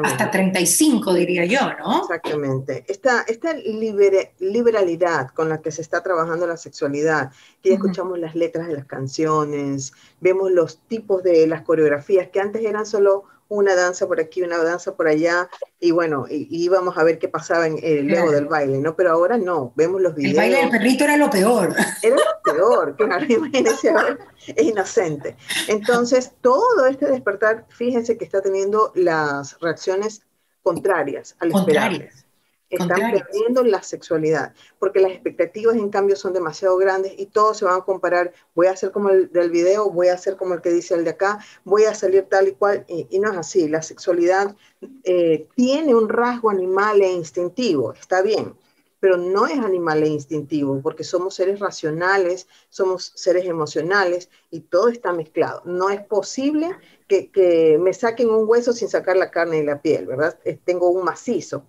hasta 0.02 0.30
35, 0.30 1.14
diría 1.14 1.44
yo, 1.44 1.60
¿no? 1.78 2.02
Exactamente. 2.02 2.84
Esta, 2.88 3.22
esta 3.22 3.54
liberalidad 3.54 5.28
con 5.28 5.48
la 5.48 5.60
que 5.60 5.70
se 5.70 5.82
está 5.82 6.02
trabajando 6.02 6.46
la 6.46 6.56
sexualidad, 6.56 7.30
que 7.62 7.70
ya 7.70 7.74
escuchamos 7.74 8.18
las 8.18 8.34
letras 8.34 8.66
de 8.66 8.74
las 8.74 8.86
canciones, 8.86 9.92
vemos 10.20 10.50
los 10.50 10.78
tipos 10.88 11.22
de 11.22 11.46
las 11.46 11.62
coreografías 11.62 12.28
que 12.28 12.40
antes 12.40 12.64
eran 12.64 12.86
solo 12.86 13.24
una 13.52 13.74
danza 13.74 14.06
por 14.06 14.18
aquí, 14.20 14.42
una 14.42 14.58
danza 14.58 14.94
por 14.96 15.08
allá, 15.08 15.48
y 15.78 15.90
bueno, 15.90 16.26
y, 16.28 16.46
íbamos 16.50 16.96
a 16.96 17.04
ver 17.04 17.18
qué 17.18 17.28
pasaba 17.28 17.66
en, 17.66 17.78
el 17.82 18.06
luego 18.06 18.30
del 18.30 18.46
baile, 18.46 18.78
¿no? 18.78 18.96
Pero 18.96 19.12
ahora 19.12 19.36
no, 19.36 19.72
vemos 19.76 20.00
los 20.00 20.14
videos. 20.14 20.32
El 20.32 20.36
baile 20.38 20.56
del 20.56 20.70
perrito 20.70 21.04
era 21.04 21.16
lo 21.16 21.30
peor. 21.30 21.74
Era 22.02 22.16
lo 22.16 22.52
peor, 22.52 22.96
claro, 22.96 23.24
imagínense, 23.28 23.92
es 24.46 24.64
inocente. 24.64 25.36
Entonces, 25.68 26.32
todo 26.40 26.86
este 26.86 27.06
despertar, 27.06 27.66
fíjense 27.68 28.16
que 28.16 28.24
está 28.24 28.40
teniendo 28.40 28.92
las 28.94 29.58
reacciones 29.60 30.22
contrarias 30.62 31.36
al 31.40 31.50
contrarias 31.50 32.24
están 32.76 33.12
perdiendo 33.12 33.62
la 33.64 33.82
sexualidad, 33.82 34.54
porque 34.78 35.00
las 35.00 35.12
expectativas 35.12 35.76
en 35.76 35.90
cambio 35.90 36.16
son 36.16 36.32
demasiado 36.32 36.76
grandes 36.78 37.12
y 37.18 37.26
todos 37.26 37.58
se 37.58 37.64
van 37.64 37.80
a 37.80 37.84
comparar, 37.84 38.32
voy 38.54 38.66
a 38.66 38.72
hacer 38.72 38.92
como 38.92 39.10
el 39.10 39.30
del 39.30 39.50
video, 39.50 39.90
voy 39.90 40.08
a 40.08 40.14
hacer 40.14 40.36
como 40.36 40.54
el 40.54 40.62
que 40.62 40.70
dice 40.70 40.94
el 40.94 41.04
de 41.04 41.10
acá, 41.10 41.38
voy 41.64 41.84
a 41.84 41.94
salir 41.94 42.26
tal 42.30 42.48
y 42.48 42.52
cual, 42.52 42.84
y, 42.88 43.18
no 43.18 43.30
es 43.30 43.36
así, 43.36 43.68
la 43.68 43.82
sexualidad 43.82 44.56
eh, 45.04 45.46
tiene 45.54 45.94
un 45.94 46.08
rasgo 46.08 46.50
animal 46.50 47.02
e 47.02 47.12
instintivo, 47.12 47.92
está 47.92 48.22
bien, 48.22 48.54
pero 49.00 49.16
no 49.16 49.46
es 49.46 49.58
animal 49.58 50.02
e 50.04 50.08
instintivo, 50.08 50.80
porque 50.80 51.02
somos 51.02 51.34
seres 51.34 51.58
racionales, 51.58 52.46
somos 52.68 53.12
seres 53.16 53.44
emocionales 53.46 54.30
y 54.50 54.60
todo 54.60 54.88
está 54.88 55.12
mezclado. 55.12 55.60
No 55.64 55.90
es 55.90 56.00
posible 56.02 56.70
que, 57.08 57.28
que 57.32 57.78
me 57.80 57.94
saquen 57.94 58.30
un 58.30 58.48
hueso 58.48 58.72
sin 58.72 58.88
sacar 58.88 59.16
la 59.16 59.32
carne 59.32 59.58
y 59.58 59.64
la 59.64 59.82
piel, 59.82 60.06
¿verdad? 60.06 60.38
Tengo 60.64 60.88
un 60.90 61.04
macizo. 61.04 61.66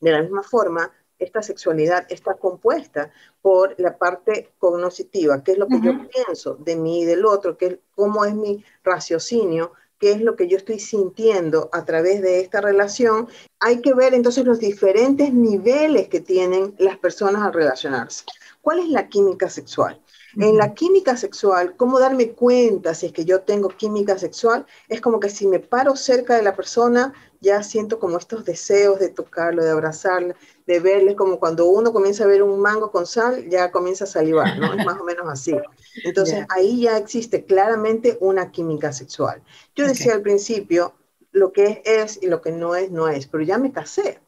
De 0.00 0.10
la 0.10 0.22
misma 0.22 0.42
forma, 0.42 0.90
esta 1.18 1.42
sexualidad 1.42 2.06
está 2.08 2.34
compuesta 2.34 3.12
por 3.42 3.74
la 3.78 3.98
parte 3.98 4.54
cognoscitiva, 4.58 5.44
que 5.44 5.52
es 5.52 5.58
lo 5.58 5.68
que 5.68 5.80
yo 5.82 5.92
pienso 6.08 6.54
de 6.54 6.76
mí 6.76 7.02
y 7.02 7.04
del 7.04 7.26
otro, 7.26 7.58
que 7.58 7.66
es 7.66 7.78
cómo 7.94 8.24
es 8.24 8.34
mi 8.34 8.64
raciocinio 8.82 9.72
qué 10.00 10.12
es 10.12 10.22
lo 10.22 10.34
que 10.34 10.48
yo 10.48 10.56
estoy 10.56 10.80
sintiendo 10.80 11.68
a 11.72 11.84
través 11.84 12.22
de 12.22 12.40
esta 12.40 12.60
relación, 12.62 13.28
hay 13.60 13.82
que 13.82 13.92
ver 13.92 14.14
entonces 14.14 14.46
los 14.46 14.58
diferentes 14.58 15.32
niveles 15.32 16.08
que 16.08 16.20
tienen 16.20 16.74
las 16.78 16.96
personas 16.96 17.42
al 17.42 17.52
relacionarse. 17.52 18.24
¿Cuál 18.62 18.80
es 18.80 18.88
la 18.88 19.08
química 19.08 19.50
sexual? 19.50 20.00
En 20.36 20.56
la 20.56 20.74
química 20.74 21.16
sexual, 21.16 21.76
¿cómo 21.76 21.98
darme 21.98 22.30
cuenta 22.30 22.94
si 22.94 23.06
es 23.06 23.12
que 23.12 23.24
yo 23.24 23.40
tengo 23.40 23.68
química 23.68 24.16
sexual? 24.16 24.64
Es 24.88 25.00
como 25.00 25.18
que 25.18 25.28
si 25.28 25.46
me 25.46 25.58
paro 25.58 25.96
cerca 25.96 26.36
de 26.36 26.42
la 26.42 26.54
persona, 26.54 27.12
ya 27.40 27.62
siento 27.62 27.98
como 27.98 28.18
estos 28.18 28.44
deseos 28.44 28.98
de 28.98 29.08
tocarlo, 29.08 29.64
de 29.64 29.70
abrazarlo, 29.70 30.34
de 30.66 30.80
verle, 30.80 31.16
como 31.16 31.40
cuando 31.40 31.66
uno 31.66 31.92
comienza 31.92 32.24
a 32.24 32.26
ver 32.26 32.42
un 32.42 32.60
mango 32.60 32.90
con 32.90 33.06
sal, 33.06 33.48
ya 33.48 33.70
comienza 33.70 34.04
a 34.04 34.06
salivar, 34.06 34.58
¿no? 34.58 34.74
Es 34.74 34.84
más 34.84 35.00
o 35.00 35.04
menos 35.04 35.26
así. 35.28 35.56
Entonces 36.04 36.44
ahí 36.50 36.82
ya 36.82 36.98
existe 36.98 37.44
claramente 37.44 38.18
una 38.20 38.50
química 38.50 38.92
sexual. 38.92 39.42
Yo 39.74 39.86
decía 39.86 40.12
al 40.12 40.22
principio, 40.22 40.94
lo 41.32 41.52
que 41.52 41.82
es 41.84 42.16
es 42.16 42.22
y 42.22 42.26
lo 42.26 42.42
que 42.42 42.52
no 42.52 42.74
es, 42.74 42.90
no 42.90 43.08
es, 43.08 43.26
pero 43.26 43.42
ya 43.42 43.58
me 43.58 43.72
casé. 43.72 44.20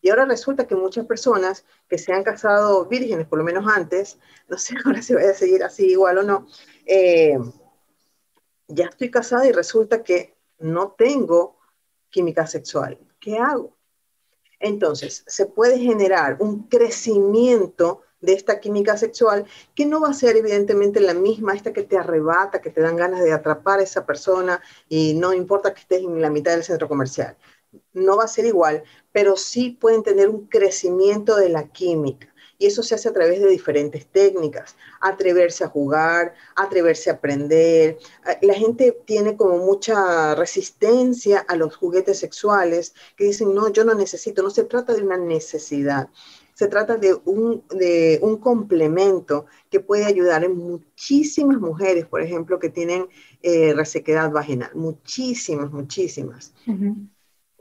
Y 0.00 0.10
ahora 0.10 0.26
resulta 0.26 0.66
que 0.66 0.76
muchas 0.76 1.06
personas 1.06 1.64
que 1.88 1.96
se 1.98 2.12
han 2.12 2.24
casado 2.24 2.84
vírgenes, 2.86 3.26
por 3.26 3.38
lo 3.38 3.44
menos 3.44 3.66
antes, 3.66 4.18
no 4.48 4.58
sé 4.58 4.74
ahora 4.84 5.02
si 5.02 5.14
voy 5.14 5.24
a 5.24 5.34
seguir 5.34 5.64
así 5.64 5.86
igual 5.86 6.18
o 6.18 6.22
no, 6.22 6.46
eh, 6.86 7.38
ya 8.68 8.86
estoy 8.86 9.10
casada 9.10 9.46
y 9.46 9.52
resulta 9.52 10.02
que 10.02 10.34
no 10.58 10.92
tengo 10.92 11.56
química 12.14 12.46
sexual. 12.46 12.96
¿Qué 13.18 13.38
hago? 13.38 13.76
Entonces, 14.60 15.24
se 15.26 15.46
puede 15.46 15.80
generar 15.80 16.36
un 16.38 16.68
crecimiento 16.68 18.02
de 18.20 18.34
esta 18.34 18.60
química 18.60 18.96
sexual 18.96 19.46
que 19.74 19.84
no 19.84 20.00
va 20.00 20.10
a 20.10 20.14
ser 20.14 20.36
evidentemente 20.36 21.00
la 21.00 21.12
misma, 21.12 21.54
esta 21.54 21.72
que 21.72 21.82
te 21.82 21.98
arrebata, 21.98 22.60
que 22.60 22.70
te 22.70 22.80
dan 22.80 22.96
ganas 22.96 23.20
de 23.24 23.32
atrapar 23.32 23.80
a 23.80 23.82
esa 23.82 24.06
persona 24.06 24.62
y 24.88 25.14
no 25.14 25.34
importa 25.34 25.74
que 25.74 25.80
estés 25.80 26.02
en 26.02 26.22
la 26.22 26.30
mitad 26.30 26.52
del 26.52 26.62
centro 26.62 26.88
comercial 26.88 27.36
no 27.92 28.16
va 28.16 28.24
a 28.24 28.28
ser 28.28 28.46
igual, 28.46 28.82
pero 29.12 29.36
sí 29.36 29.70
pueden 29.70 30.02
tener 30.02 30.28
un 30.28 30.46
crecimiento 30.46 31.36
de 31.36 31.48
la 31.48 31.68
química. 31.68 32.33
Y 32.58 32.66
eso 32.66 32.82
se 32.82 32.94
hace 32.94 33.08
a 33.08 33.12
través 33.12 33.40
de 33.40 33.48
diferentes 33.48 34.06
técnicas, 34.06 34.76
atreverse 35.00 35.64
a 35.64 35.68
jugar, 35.68 36.34
atreverse 36.54 37.10
a 37.10 37.14
aprender. 37.14 37.98
Ah, 38.24 38.36
la 38.42 38.54
gente 38.54 38.96
tiene 39.04 39.36
como 39.36 39.58
mucha 39.58 40.34
resistencia 40.34 41.44
a 41.48 41.56
los 41.56 41.76
juguetes 41.76 42.18
sexuales, 42.18 42.94
que 43.16 43.24
dicen, 43.24 43.54
no, 43.54 43.68
yo 43.70 43.84
no 43.84 43.94
necesito, 43.94 44.42
no 44.42 44.50
se 44.50 44.64
trata 44.64 44.94
de 44.94 45.02
una 45.02 45.16
necesidad, 45.16 46.08
se 46.54 46.68
trata 46.68 46.96
de 46.96 47.14
un, 47.24 47.64
de 47.70 48.20
un 48.22 48.36
complemento 48.38 49.46
que 49.70 49.80
puede 49.80 50.04
ayudar 50.04 50.44
en 50.44 50.56
muchísimas 50.56 51.58
mujeres, 51.58 52.06
por 52.06 52.22
ejemplo, 52.22 52.60
que 52.60 52.70
tienen 52.70 53.08
eh, 53.42 53.74
resequedad 53.74 54.30
vaginal, 54.30 54.70
muchísimas, 54.74 55.72
muchísimas. 55.72 56.54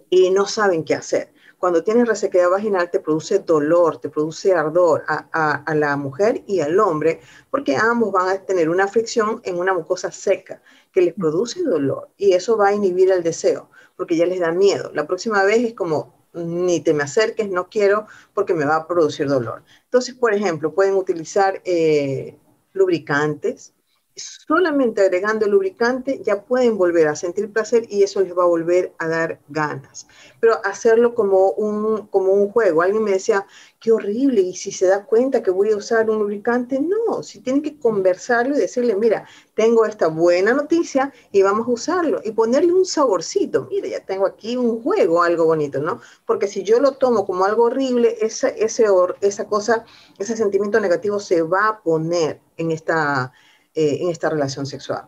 Y 0.10 0.30
no 0.30 0.46
saben 0.46 0.84
qué 0.84 0.94
hacer. 0.94 1.33
Cuando 1.64 1.82
tienes 1.82 2.10
resequedad 2.10 2.50
vaginal 2.50 2.92
te 2.92 3.00
produce 3.00 3.40
dolor, 3.40 4.02
te 4.02 4.10
produce 4.10 4.54
ardor 4.54 5.06
a, 5.08 5.74
la 5.74 5.96
mujer 5.96 6.44
y 6.46 6.60
al 6.60 6.78
hombre, 6.78 7.22
porque 7.50 7.78
ambos 7.78 8.12
van 8.12 8.28
a 8.28 8.46
tener 8.46 8.68
una 8.68 8.86
fricción 8.86 9.40
en 9.46 9.58
una 9.58 9.74
mucosa 9.74 10.12
seca 10.12 10.62
que 10.92 11.00
les 11.00 11.14
produce 11.14 11.64
dolor 11.64 12.10
y 12.18 12.34
eso 12.34 12.58
va 12.58 12.68
a 12.68 12.74
inhibir 12.74 13.10
el 13.12 13.24
deseo, 13.24 13.70
porque 13.96 14.18
ya 14.18 14.26
les 14.26 14.42
da 14.42 14.52
miedo. 14.52 14.92
La 14.94 15.08
próxima 15.08 15.42
vez 15.46 15.64
es 15.64 15.74
como, 15.74 16.14
ni 16.34 16.82
te 16.82 16.94
me 16.94 17.04
acerques, 17.04 17.50
no 17.50 17.70
quiero, 17.70 18.08
porque 18.34 18.54
me 18.54 18.66
va 18.66 18.76
a 18.76 18.86
producir 18.86 19.30
dolor. 19.30 19.64
Entonces, 19.86 20.16
por 20.16 20.34
ejemplo, 20.34 20.74
pueden 20.74 20.96
utilizar 20.96 21.62
eh, 21.64 22.38
lubricantes, 22.74 23.73
solamente 24.16 25.02
agregando 25.02 25.46
el 25.46 25.52
lubricante 25.52 26.22
ya 26.24 26.44
pueden 26.44 26.78
volver 26.78 27.08
a 27.08 27.16
sentir 27.16 27.52
placer 27.52 27.86
y 27.90 28.04
eso 28.04 28.22
les 28.22 28.38
va 28.38 28.44
a 28.44 28.48
volver 28.48 28.94
a 29.00 29.08
dar 29.08 29.40
ganas. 29.50 30.08
Pero 30.40 30.60
hacerlo 30.66 31.16
como 31.16 31.52
un, 31.52 32.08
como 32.08 32.34
un 32.34 32.50
juego. 32.50 32.82
Alguien 32.82 33.04
me 33.04 33.12
decía, 33.12 33.46
qué 33.80 33.92
horrible, 33.92 34.42
y 34.42 34.56
si 34.56 34.72
se 34.72 34.86
da 34.88 35.06
cuenta 35.06 35.44
que 35.44 35.52
voy 35.52 35.72
a 35.72 35.78
usar 35.78 36.10
un 36.10 36.20
lubricante, 36.20 36.80
no, 36.80 37.24
si 37.24 37.40
tienen 37.40 37.62
que 37.62 37.78
conversarlo 37.80 38.56
y 38.56 38.60
decirle, 38.60 38.96
mira, 38.96 39.28
tengo 39.56 39.86
esta 39.86 40.08
buena 40.08 40.54
noticia 40.54 41.12
y 41.32 41.42
vamos 41.42 41.68
a 41.68 41.72
usarlo 41.72 42.22
y 42.24 42.32
ponerle 42.32 42.74
un 42.74 42.86
saborcito. 42.86 43.68
Mira, 43.70 43.88
ya 43.88 44.06
tengo 44.06 44.26
aquí 44.26 44.56
un 44.58 44.82
juego, 44.82 45.24
algo 45.24 45.46
bonito, 45.46 45.80
¿no? 45.80 46.02
Porque 46.26 46.48
si 46.48 46.64
yo 46.64 46.80
lo 46.80 46.94
tomo 46.94 47.26
como 47.26 47.46
algo 47.46 47.64
horrible, 47.64 48.18
esa, 48.22 48.50
ese, 48.50 48.86
esa 49.22 49.48
cosa, 49.48 49.86
ese 50.20 50.38
sentimiento 50.38 50.80
negativo 50.80 51.20
se 51.20 51.42
va 51.42 51.68
a 51.68 51.82
poner 51.82 52.40
en 52.58 52.72
esta 52.72 53.34
eh, 53.74 53.98
en 54.02 54.10
esta 54.10 54.30
relación 54.30 54.66
sexual. 54.66 55.08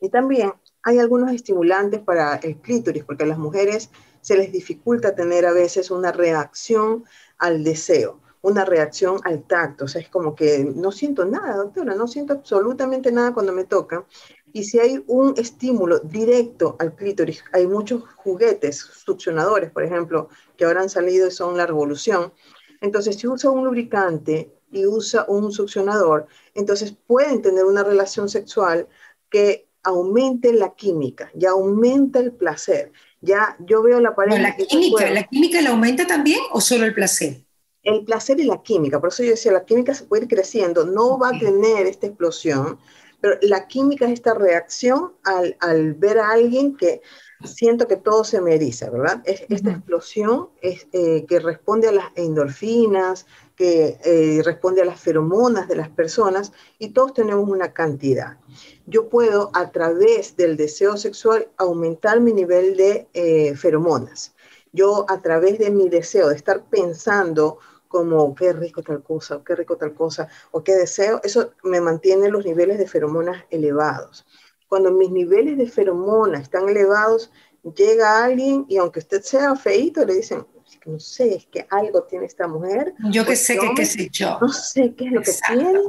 Y 0.00 0.10
también 0.10 0.52
hay 0.82 0.98
algunos 0.98 1.32
estimulantes 1.32 2.00
para 2.00 2.36
el 2.36 2.56
clítoris, 2.56 3.04
porque 3.04 3.24
a 3.24 3.26
las 3.26 3.38
mujeres 3.38 3.90
se 4.20 4.36
les 4.36 4.52
dificulta 4.52 5.14
tener 5.14 5.46
a 5.46 5.52
veces 5.52 5.90
una 5.90 6.12
reacción 6.12 7.04
al 7.38 7.64
deseo, 7.64 8.20
una 8.42 8.64
reacción 8.64 9.20
al 9.24 9.42
tacto. 9.42 9.86
O 9.86 9.88
sea, 9.88 10.00
es 10.00 10.08
como 10.08 10.34
que 10.34 10.64
no 10.64 10.92
siento 10.92 11.24
nada, 11.24 11.56
doctora, 11.56 11.94
no 11.94 12.06
siento 12.06 12.34
absolutamente 12.34 13.10
nada 13.10 13.34
cuando 13.34 13.52
me 13.52 13.64
toca. 13.64 14.06
Y 14.52 14.64
si 14.64 14.78
hay 14.78 15.04
un 15.06 15.34
estímulo 15.36 15.98
directo 15.98 16.76
al 16.78 16.94
clítoris, 16.94 17.44
hay 17.52 17.66
muchos 17.66 18.04
juguetes 18.16 18.78
succionadores, 18.78 19.70
por 19.70 19.84
ejemplo, 19.84 20.28
que 20.56 20.64
ahora 20.64 20.82
han 20.82 20.90
salido 20.90 21.28
y 21.28 21.30
son 21.30 21.56
la 21.56 21.66
revolución. 21.66 22.32
Entonces, 22.80 23.16
si 23.16 23.26
usa 23.26 23.50
un 23.50 23.64
lubricante 23.64 24.57
y 24.70 24.86
usa 24.86 25.24
un 25.28 25.52
succionador, 25.52 26.26
entonces 26.54 26.94
pueden 27.06 27.42
tener 27.42 27.64
una 27.64 27.82
relación 27.82 28.28
sexual 28.28 28.88
que 29.30 29.68
aumente 29.82 30.52
la 30.52 30.74
química, 30.74 31.30
ya 31.34 31.50
aumenta 31.50 32.18
el 32.18 32.32
placer. 32.32 32.92
Ya 33.20 33.56
yo 33.58 33.82
veo 33.82 34.00
la 34.00 34.14
pareja. 34.14 34.40
la 34.40 34.56
química, 34.56 35.10
¿la 35.10 35.24
química 35.24 35.60
la 35.60 35.70
aumenta 35.70 36.06
también 36.06 36.38
o 36.52 36.60
solo 36.60 36.84
el 36.84 36.94
placer? 36.94 37.44
El 37.82 38.04
placer 38.04 38.38
y 38.38 38.44
la 38.44 38.62
química, 38.62 39.00
por 39.00 39.08
eso 39.08 39.22
yo 39.22 39.30
decía, 39.30 39.50
la 39.50 39.64
química 39.64 39.94
se 39.94 40.04
puede 40.04 40.24
ir 40.24 40.28
creciendo, 40.28 40.84
no 40.84 41.18
va 41.18 41.30
a 41.30 41.38
tener 41.38 41.86
esta 41.86 42.06
explosión, 42.06 42.78
pero 43.20 43.36
la 43.42 43.66
química 43.66 44.06
es 44.06 44.12
esta 44.12 44.34
reacción 44.34 45.12
al, 45.24 45.56
al 45.60 45.94
ver 45.94 46.18
a 46.18 46.30
alguien 46.30 46.76
que 46.76 47.02
siento 47.44 47.86
que 47.86 47.96
todo 47.96 48.24
se 48.24 48.40
me 48.40 48.54
eriza, 48.54 48.90
¿verdad? 48.90 49.22
Es, 49.24 49.44
esta 49.48 49.70
explosión 49.70 50.48
es, 50.60 50.86
eh, 50.92 51.24
que 51.26 51.38
responde 51.38 51.88
a 51.88 51.92
las 51.92 52.06
endorfinas, 52.16 53.26
que 53.54 53.98
eh, 54.04 54.42
responde 54.44 54.82
a 54.82 54.84
las 54.84 55.00
feromonas 55.00 55.68
de 55.68 55.76
las 55.76 55.88
personas 55.88 56.52
y 56.78 56.90
todos 56.90 57.14
tenemos 57.14 57.48
una 57.48 57.72
cantidad. 57.72 58.38
Yo 58.86 59.08
puedo 59.08 59.50
a 59.54 59.70
través 59.70 60.36
del 60.36 60.56
deseo 60.56 60.96
sexual 60.96 61.48
aumentar 61.56 62.20
mi 62.20 62.32
nivel 62.32 62.76
de 62.76 63.08
eh, 63.14 63.54
feromonas. 63.56 64.34
Yo 64.72 65.06
a 65.08 65.20
través 65.22 65.58
de 65.58 65.70
mi 65.70 65.88
deseo 65.88 66.28
de 66.28 66.36
estar 66.36 66.64
pensando 66.68 67.58
como 67.88 68.34
qué 68.34 68.52
rico 68.52 68.82
tal 68.82 69.02
cosa, 69.02 69.42
qué 69.44 69.56
rico 69.56 69.76
tal 69.76 69.94
cosa, 69.94 70.28
o 70.50 70.62
qué 70.62 70.74
deseo, 70.74 71.20
eso 71.24 71.54
me 71.62 71.80
mantiene 71.80 72.28
los 72.28 72.44
niveles 72.44 72.78
de 72.78 72.86
feromonas 72.86 73.44
elevados. 73.50 74.26
Cuando 74.68 74.92
mis 74.92 75.10
niveles 75.10 75.56
de 75.56 75.66
feromona 75.66 76.38
están 76.38 76.68
elevados, 76.68 77.32
llega 77.74 78.24
alguien 78.24 78.66
y 78.68 78.76
aunque 78.76 79.00
usted 79.00 79.22
sea 79.22 79.56
feito, 79.56 80.04
le 80.04 80.14
dicen, 80.14 80.46
no 80.86 80.98
sé, 80.98 81.34
es 81.34 81.46
que 81.46 81.66
algo 81.70 82.02
tiene 82.04 82.26
esta 82.26 82.46
mujer. 82.46 82.94
Yo 83.10 83.24
que 83.24 83.36
sé 83.36 83.58
que 83.58 83.74
qué 83.74 83.84
sé 83.84 84.08
yo. 84.10 84.38
No 84.40 84.48
sé 84.48 84.94
qué 84.94 85.06
es 85.06 85.12
lo 85.12 85.22
que 85.22 85.32
tiene. 85.46 85.80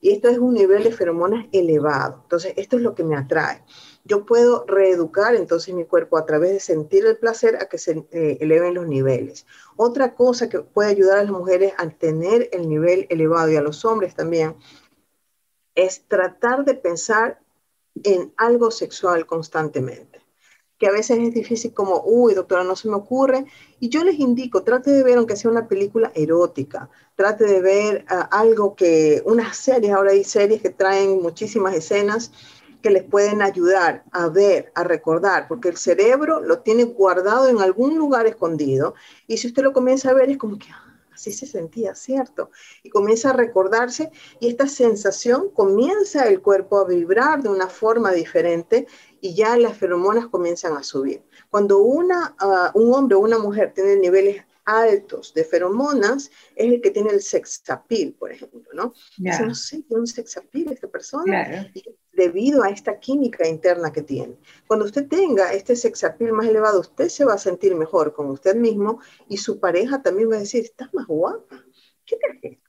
Y 0.00 0.12
esto 0.12 0.28
es 0.28 0.38
un 0.38 0.54
nivel 0.54 0.84
de 0.84 0.92
feromonas 0.92 1.46
elevado. 1.52 2.20
Entonces, 2.22 2.54
esto 2.56 2.76
es 2.76 2.82
lo 2.82 2.94
que 2.94 3.02
me 3.02 3.16
atrae. 3.16 3.64
Yo 4.08 4.24
puedo 4.24 4.64
reeducar 4.66 5.34
entonces 5.34 5.74
mi 5.74 5.84
cuerpo 5.84 6.16
a 6.16 6.24
través 6.24 6.52
de 6.52 6.60
sentir 6.60 7.04
el 7.04 7.18
placer 7.18 7.56
a 7.56 7.68
que 7.68 7.76
se 7.76 8.06
eh, 8.10 8.38
eleven 8.40 8.72
los 8.72 8.86
niveles. 8.86 9.46
Otra 9.76 10.14
cosa 10.14 10.48
que 10.48 10.60
puede 10.60 10.88
ayudar 10.88 11.18
a 11.18 11.22
las 11.24 11.30
mujeres 11.30 11.74
a 11.76 11.86
tener 11.90 12.48
el 12.52 12.70
nivel 12.70 13.06
elevado 13.10 13.50
y 13.50 13.56
a 13.56 13.60
los 13.60 13.84
hombres 13.84 14.14
también 14.14 14.56
es 15.74 16.08
tratar 16.08 16.64
de 16.64 16.72
pensar 16.72 17.38
en 18.02 18.32
algo 18.38 18.70
sexual 18.70 19.26
constantemente, 19.26 20.22
que 20.78 20.86
a 20.86 20.92
veces 20.92 21.18
es 21.18 21.34
difícil 21.34 21.74
como, 21.74 22.02
uy, 22.06 22.32
doctora, 22.32 22.64
no 22.64 22.76
se 22.76 22.88
me 22.88 22.94
ocurre. 22.94 23.44
Y 23.78 23.90
yo 23.90 24.04
les 24.04 24.18
indico, 24.18 24.62
trate 24.62 24.90
de 24.90 25.02
ver, 25.02 25.18
aunque 25.18 25.36
sea 25.36 25.50
una 25.50 25.68
película 25.68 26.12
erótica, 26.14 26.88
trate 27.14 27.44
de 27.44 27.60
ver 27.60 28.06
ah, 28.08 28.26
algo 28.32 28.74
que, 28.74 29.22
unas 29.26 29.54
series, 29.54 29.92
ahora 29.92 30.12
hay 30.12 30.24
series 30.24 30.62
que 30.62 30.70
traen 30.70 31.20
muchísimas 31.20 31.74
escenas 31.74 32.32
que 32.82 32.90
les 32.90 33.04
pueden 33.04 33.42
ayudar 33.42 34.04
a 34.12 34.28
ver, 34.28 34.72
a 34.74 34.84
recordar, 34.84 35.48
porque 35.48 35.68
el 35.68 35.76
cerebro 35.76 36.40
lo 36.40 36.60
tiene 36.60 36.84
guardado 36.84 37.48
en 37.48 37.60
algún 37.60 37.96
lugar 37.96 38.26
escondido 38.26 38.94
y 39.26 39.38
si 39.38 39.48
usted 39.48 39.62
lo 39.62 39.72
comienza 39.72 40.10
a 40.10 40.14
ver 40.14 40.30
es 40.30 40.38
como 40.38 40.58
que, 40.58 40.68
así 41.12 41.32
se 41.32 41.46
sentía, 41.46 41.94
¿cierto? 41.96 42.50
Y 42.82 42.90
comienza 42.90 43.30
a 43.30 43.32
recordarse 43.32 44.10
y 44.40 44.48
esta 44.48 44.68
sensación 44.68 45.50
comienza 45.50 46.28
el 46.28 46.40
cuerpo 46.40 46.78
a 46.78 46.86
vibrar 46.86 47.42
de 47.42 47.48
una 47.48 47.68
forma 47.68 48.12
diferente 48.12 48.86
y 49.20 49.34
ya 49.34 49.56
las 49.56 49.76
feromonas 49.76 50.28
comienzan 50.28 50.76
a 50.76 50.84
subir. 50.84 51.24
Cuando 51.50 51.78
una, 51.78 52.36
ah, 52.38 52.70
un 52.74 52.94
hombre 52.94 53.16
o 53.16 53.20
una 53.20 53.38
mujer 53.38 53.72
tiene 53.74 53.96
niveles 53.96 54.44
altos 54.68 55.32
de 55.34 55.44
feromonas 55.44 56.30
es 56.54 56.72
el 56.72 56.80
que 56.82 56.90
tiene 56.90 57.10
el 57.10 57.22
sex 57.22 57.62
appeal, 57.68 58.12
por 58.12 58.30
ejemplo, 58.30 58.62
¿no? 58.74 58.92
no 59.16 59.54
sé, 59.54 59.82
tiene 59.82 60.00
un 60.00 60.06
sex 60.06 60.36
appeal 60.36 60.72
esta 60.72 60.88
persona. 60.88 61.70
Y 61.74 61.82
debido 62.18 62.64
a 62.64 62.68
esta 62.68 62.98
química 62.98 63.46
interna 63.46 63.92
que 63.92 64.02
tiene. 64.02 64.36
Cuando 64.66 64.84
usted 64.84 65.06
tenga 65.06 65.52
este 65.52 65.76
sex 65.76 66.02
appeal 66.02 66.32
más 66.32 66.48
elevado, 66.48 66.80
usted 66.80 67.08
se 67.08 67.24
va 67.24 67.34
a 67.34 67.38
sentir 67.38 67.76
mejor 67.76 68.12
con 68.12 68.28
usted 68.28 68.56
mismo 68.56 69.00
y 69.28 69.36
su 69.36 69.60
pareja 69.60 70.02
también 70.02 70.28
va 70.30 70.36
a 70.36 70.40
decir, 70.40 70.64
estás 70.64 70.92
más 70.92 71.06
guapa. 71.06 71.64
¿Qué 72.04 72.16
te 72.16 72.60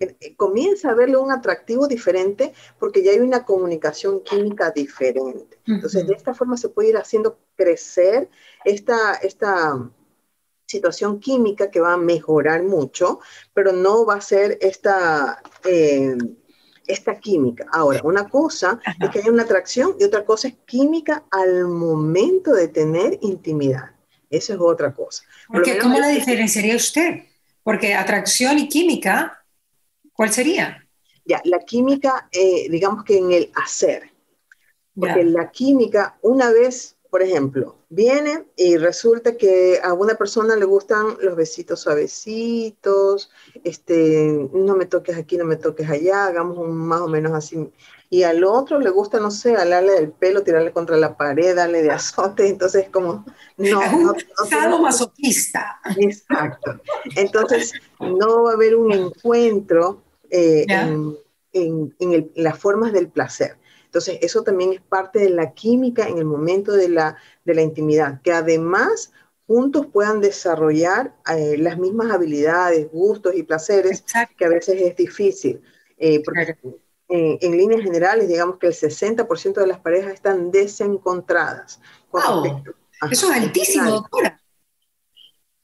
eh, 0.00 0.16
eh, 0.20 0.36
Comienza 0.36 0.90
a 0.90 0.94
verle 0.94 1.18
un 1.18 1.30
atractivo 1.30 1.86
diferente 1.86 2.52
porque 2.80 3.04
ya 3.04 3.12
hay 3.12 3.20
una 3.20 3.44
comunicación 3.44 4.22
química 4.22 4.72
diferente. 4.72 5.60
Entonces, 5.66 6.06
de 6.06 6.14
esta 6.14 6.34
forma 6.34 6.56
se 6.56 6.70
puede 6.70 6.88
ir 6.88 6.96
haciendo 6.96 7.38
crecer 7.54 8.28
esta, 8.64 9.14
esta 9.14 9.88
situación 10.66 11.20
química 11.20 11.70
que 11.70 11.80
va 11.80 11.92
a 11.92 11.98
mejorar 11.98 12.64
mucho, 12.64 13.20
pero 13.54 13.72
no 13.72 14.04
va 14.04 14.14
a 14.14 14.20
ser 14.20 14.58
esta... 14.60 15.40
Eh, 15.64 16.16
esta 16.86 17.18
química. 17.18 17.66
Ahora, 17.72 18.00
una 18.04 18.28
cosa 18.28 18.80
es 19.00 19.10
que 19.10 19.20
hay 19.20 19.28
una 19.28 19.42
atracción 19.42 19.96
y 19.98 20.04
otra 20.04 20.24
cosa 20.24 20.48
es 20.48 20.54
química 20.66 21.24
al 21.30 21.66
momento 21.66 22.52
de 22.52 22.68
tener 22.68 23.18
intimidad. 23.22 23.90
Eso 24.30 24.54
es 24.54 24.60
otra 24.60 24.92
cosa. 24.92 25.24
Porque, 25.48 25.78
¿cómo 25.78 25.98
la 25.98 26.08
diferenciaría 26.08 26.76
usted? 26.76 27.22
Porque 27.62 27.94
atracción 27.94 28.58
y 28.58 28.68
química, 28.68 29.44
¿cuál 30.12 30.32
sería? 30.32 30.86
Ya, 31.24 31.40
la 31.44 31.58
química, 31.60 32.28
eh, 32.32 32.68
digamos 32.70 33.04
que 33.04 33.18
en 33.18 33.32
el 33.32 33.50
hacer. 33.54 34.10
Porque 34.94 35.24
la 35.24 35.50
química, 35.50 36.16
una 36.22 36.50
vez 36.50 36.95
por 37.16 37.22
ejemplo, 37.22 37.78
viene 37.88 38.44
y 38.56 38.76
resulta 38.76 39.38
que 39.38 39.80
a 39.82 39.94
una 39.94 40.16
persona 40.16 40.54
le 40.54 40.66
gustan 40.66 41.16
los 41.22 41.34
besitos 41.34 41.80
suavecitos, 41.80 43.30
este, 43.64 44.46
no 44.52 44.76
me 44.76 44.84
toques 44.84 45.16
aquí, 45.16 45.38
no 45.38 45.46
me 45.46 45.56
toques 45.56 45.88
allá, 45.88 46.26
hagamos 46.26 46.58
un 46.58 46.76
más 46.76 47.00
o 47.00 47.08
menos 47.08 47.32
así. 47.32 47.72
Y 48.10 48.24
al 48.24 48.44
otro 48.44 48.80
le 48.80 48.90
gusta, 48.90 49.18
no 49.18 49.30
sé, 49.30 49.56
alarle 49.56 49.92
del 49.92 50.10
pelo, 50.10 50.42
tirarle 50.42 50.72
contra 50.72 50.98
la 50.98 51.16
pared, 51.16 51.56
darle 51.56 51.80
de 51.80 51.90
azote, 51.90 52.48
entonces 52.50 52.90
como, 52.90 53.24
no. 53.56 53.80
no, 53.80 54.12
no 54.68 54.78
masoquista. 54.82 55.80
Exacto. 55.96 56.78
Entonces, 57.16 57.72
no 57.98 58.42
va 58.42 58.50
a 58.50 58.54
haber 58.56 58.76
un 58.76 58.92
encuentro 58.92 60.02
eh, 60.28 60.66
en, 60.68 61.94
en 61.98 62.30
las 62.34 62.58
formas 62.58 62.92
del 62.92 63.08
placer. 63.08 63.56
Entonces, 63.96 64.18
eso 64.20 64.42
también 64.42 64.74
es 64.74 64.82
parte 64.82 65.20
de 65.20 65.30
la 65.30 65.54
química 65.54 66.06
en 66.06 66.18
el 66.18 66.26
momento 66.26 66.72
de 66.72 66.90
la, 66.90 67.16
de 67.46 67.54
la 67.54 67.62
intimidad, 67.62 68.20
que 68.20 68.30
además 68.30 69.10
juntos 69.46 69.86
puedan 69.86 70.20
desarrollar 70.20 71.16
eh, 71.34 71.56
las 71.56 71.78
mismas 71.78 72.12
habilidades, 72.12 72.92
gustos 72.92 73.34
y 73.34 73.42
placeres, 73.42 74.04
que 74.36 74.44
a 74.44 74.50
veces 74.50 74.82
es 74.82 74.96
difícil. 74.96 75.62
Eh, 75.96 76.22
porque 76.22 76.58
en 77.08 77.56
líneas 77.56 77.80
generales, 77.80 78.28
digamos 78.28 78.58
que 78.58 78.66
el 78.66 78.74
60% 78.74 79.54
de 79.54 79.66
las 79.66 79.78
parejas 79.78 80.12
están 80.12 80.50
desencontradas. 80.50 81.80
Wow. 82.12 82.64
Eso 83.10 83.32
es 83.32 83.36
altísimo, 83.38 83.90
doctora. 83.90 84.38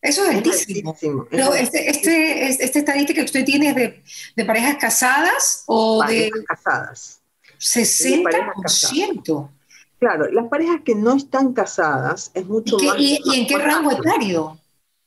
Eso 0.01 0.25
es, 0.25 0.37
altísimo. 0.37 1.27
Pero 1.31 1.53
este, 1.53 1.91
este, 1.91 2.49
esta 2.49 2.79
estadística 2.79 3.21
que 3.21 3.27
usted 3.27 3.45
tiene 3.45 3.69
es 3.69 3.77
de, 3.77 4.03
de 4.37 4.45
parejas 4.47 4.77
casadas 4.81 5.65
o 5.67 5.99
parejas 5.99 6.41
de... 6.41 6.45
casadas. 6.47 7.22
60%. 7.63 9.51
Claro, 9.99 10.31
las 10.33 10.49
parejas 10.49 10.81
que 10.85 10.97
no 10.97 11.15
están 11.15 11.53
casadas 11.53 12.33
es 12.35 12.47
mucho 12.47 12.77
¿Y 12.81 12.87
más. 12.87 12.97
¿Y, 12.99 13.21
en 13.35 13.47
qué 13.47 13.57
rango 13.57 13.93
etario? 13.93 14.59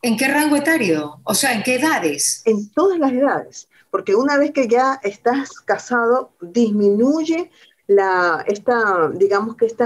¿En 0.01 0.15
qué 0.15 0.27
rango 0.29 0.55
etario? 0.55 1.19
O 1.25 1.35
sea, 1.35 1.53
¿en 1.53 1.63
qué 1.63 1.75
edades? 1.75 2.41
En 2.45 2.69
todas 2.69 2.97
las 2.97 3.11
edades, 3.11 3.67
porque 3.91 4.15
una 4.15 4.37
vez 4.37 4.51
que 4.51 4.69
ya 4.69 5.01
estás 5.03 5.59
casado, 5.61 6.31
disminuye 6.39 7.51
la, 7.87 8.45
esta, 8.47 9.11
digamos 9.13 9.57
que 9.57 9.65
este 9.65 9.85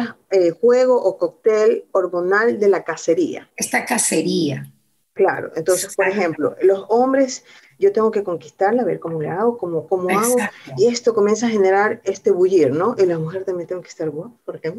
juego 0.61 1.01
o 1.01 1.17
cóctel 1.17 1.85
hormonal 1.91 2.59
de 2.59 2.69
la 2.69 2.83
cacería. 2.83 3.49
Esta 3.55 3.85
cacería. 3.85 4.71
Claro, 5.13 5.51
entonces, 5.55 5.95
por 5.95 6.07
ejemplo, 6.07 6.55
los 6.61 6.85
hombres 6.87 7.43
yo 7.79 7.93
tengo 7.93 8.11
que 8.11 8.23
conquistarla, 8.23 8.81
a 8.81 8.85
ver 8.85 8.99
cómo 8.99 9.21
le 9.21 9.29
hago, 9.29 9.57
cómo, 9.57 9.87
cómo 9.87 10.09
hago, 10.09 10.35
y 10.77 10.87
esto 10.87 11.13
comienza 11.13 11.47
a 11.47 11.49
generar 11.49 12.01
este 12.03 12.29
bullir, 12.29 12.71
¿no? 12.71 12.95
Y 12.97 13.05
la 13.05 13.17
mujer 13.17 13.45
también 13.45 13.67
tengo 13.67 13.81
que 13.81 13.87
estar 13.87 14.09
guapa, 14.09 14.35
porque 14.45 14.73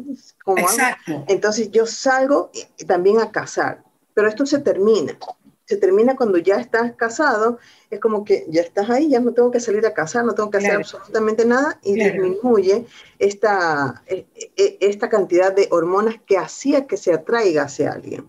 ¿cómo 0.45 0.59
Exacto. 0.59 1.11
Hago? 1.11 1.25
Entonces 1.27 1.71
yo 1.71 1.85
salgo 1.87 2.51
también 2.87 3.19
a 3.19 3.31
casar, 3.31 3.83
pero 4.13 4.27
esto 4.27 4.45
se 4.45 4.59
termina, 4.59 5.17
se 5.65 5.77
termina 5.77 6.15
cuando 6.15 6.37
ya 6.37 6.57
estás 6.57 6.93
casado, 6.95 7.57
es 7.89 7.99
como 7.99 8.23
que 8.23 8.45
ya 8.49 8.61
estás 8.61 8.89
ahí, 8.89 9.09
ya 9.09 9.19
no 9.19 9.33
tengo 9.33 9.49
que 9.51 9.59
salir 9.59 9.85
a 9.85 9.93
casar, 9.93 10.25
no 10.25 10.35
tengo 10.35 10.51
que 10.51 10.57
hacer 10.57 10.73
absolutamente 10.75 11.45
nada 11.45 11.79
y 11.81 11.93
disminuye 11.93 12.85
esta, 13.17 14.03
e, 14.05 14.25
e, 14.35 14.77
esta 14.81 15.09
cantidad 15.09 15.53
de 15.55 15.69
hormonas 15.71 16.15
que 16.25 16.37
hacía 16.37 16.87
que 16.87 16.97
se 16.97 17.13
atraiga 17.13 17.63
hacia 17.63 17.93
alguien. 17.93 18.27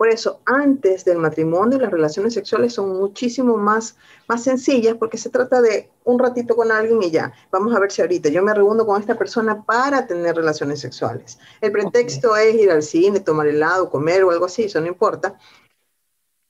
Por 0.00 0.08
eso, 0.08 0.40
antes 0.46 1.04
del 1.04 1.18
matrimonio, 1.18 1.78
las 1.78 1.90
relaciones 1.90 2.32
sexuales 2.32 2.72
son 2.72 2.96
muchísimo 2.96 3.58
más, 3.58 3.98
más 4.28 4.42
sencillas 4.42 4.96
porque 4.98 5.18
se 5.18 5.28
trata 5.28 5.60
de 5.60 5.90
un 6.04 6.18
ratito 6.18 6.56
con 6.56 6.72
alguien 6.72 7.02
y 7.02 7.10
ya. 7.10 7.34
Vamos 7.50 7.76
a 7.76 7.78
ver 7.78 7.92
si 7.92 8.00
ahorita 8.00 8.30
yo 8.30 8.42
me 8.42 8.54
reúno 8.54 8.86
con 8.86 8.98
esta 8.98 9.18
persona 9.18 9.62
para 9.62 10.06
tener 10.06 10.36
relaciones 10.36 10.80
sexuales. 10.80 11.38
El 11.60 11.72
pretexto 11.72 12.34
es 12.34 12.54
ir 12.54 12.70
al 12.70 12.82
cine, 12.82 13.20
tomar 13.20 13.46
helado, 13.46 13.90
comer 13.90 14.24
o 14.24 14.30
algo 14.30 14.46
así, 14.46 14.62
eso 14.62 14.80
no 14.80 14.86
importa. 14.86 15.38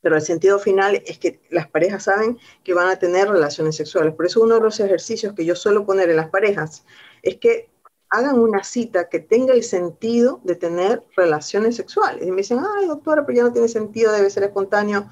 Pero 0.01 0.15
el 0.15 0.23
sentido 0.23 0.61
final 0.61 1.03
es 1.05 1.19
que 1.19 1.41
las 1.51 1.69
parejas 1.69 2.05
saben 2.05 2.39
que 2.63 2.73
van 2.73 2.89
a 2.89 3.01
tener 3.01 3.29
relaciones 3.29 3.75
sexuales. 3.75 4.15
Por 4.15 4.27
eso 4.27 4.43
uno 4.43 4.55
de 4.55 4.61
los 4.61 4.79
ejercicios 4.79 5.35
que 5.35 5.45
yo 5.45 5.57
suelo 5.57 5.85
poner 5.85 6.09
en 6.09 6.19
las 6.19 6.31
parejas 6.31 6.85
es 7.23 7.39
que 7.39 7.69
hagan 8.11 8.39
una 8.39 8.65
cita 8.65 9.09
que 9.09 9.21
tenga 9.21 9.55
el 9.55 9.63
sentido 9.63 10.41
de 10.45 10.57
tener 10.57 11.05
relaciones 11.17 11.77
sexuales. 11.77 12.27
Y 12.27 12.31
me 12.31 12.39
dicen, 12.39 12.59
ay, 12.59 12.87
doctora, 12.87 13.25
pero 13.25 13.37
ya 13.37 13.45
no 13.45 13.53
tiene 13.53 13.69
sentido, 13.69 14.13
debe 14.13 14.29
ser 14.31 14.43
espontáneo. 14.43 15.09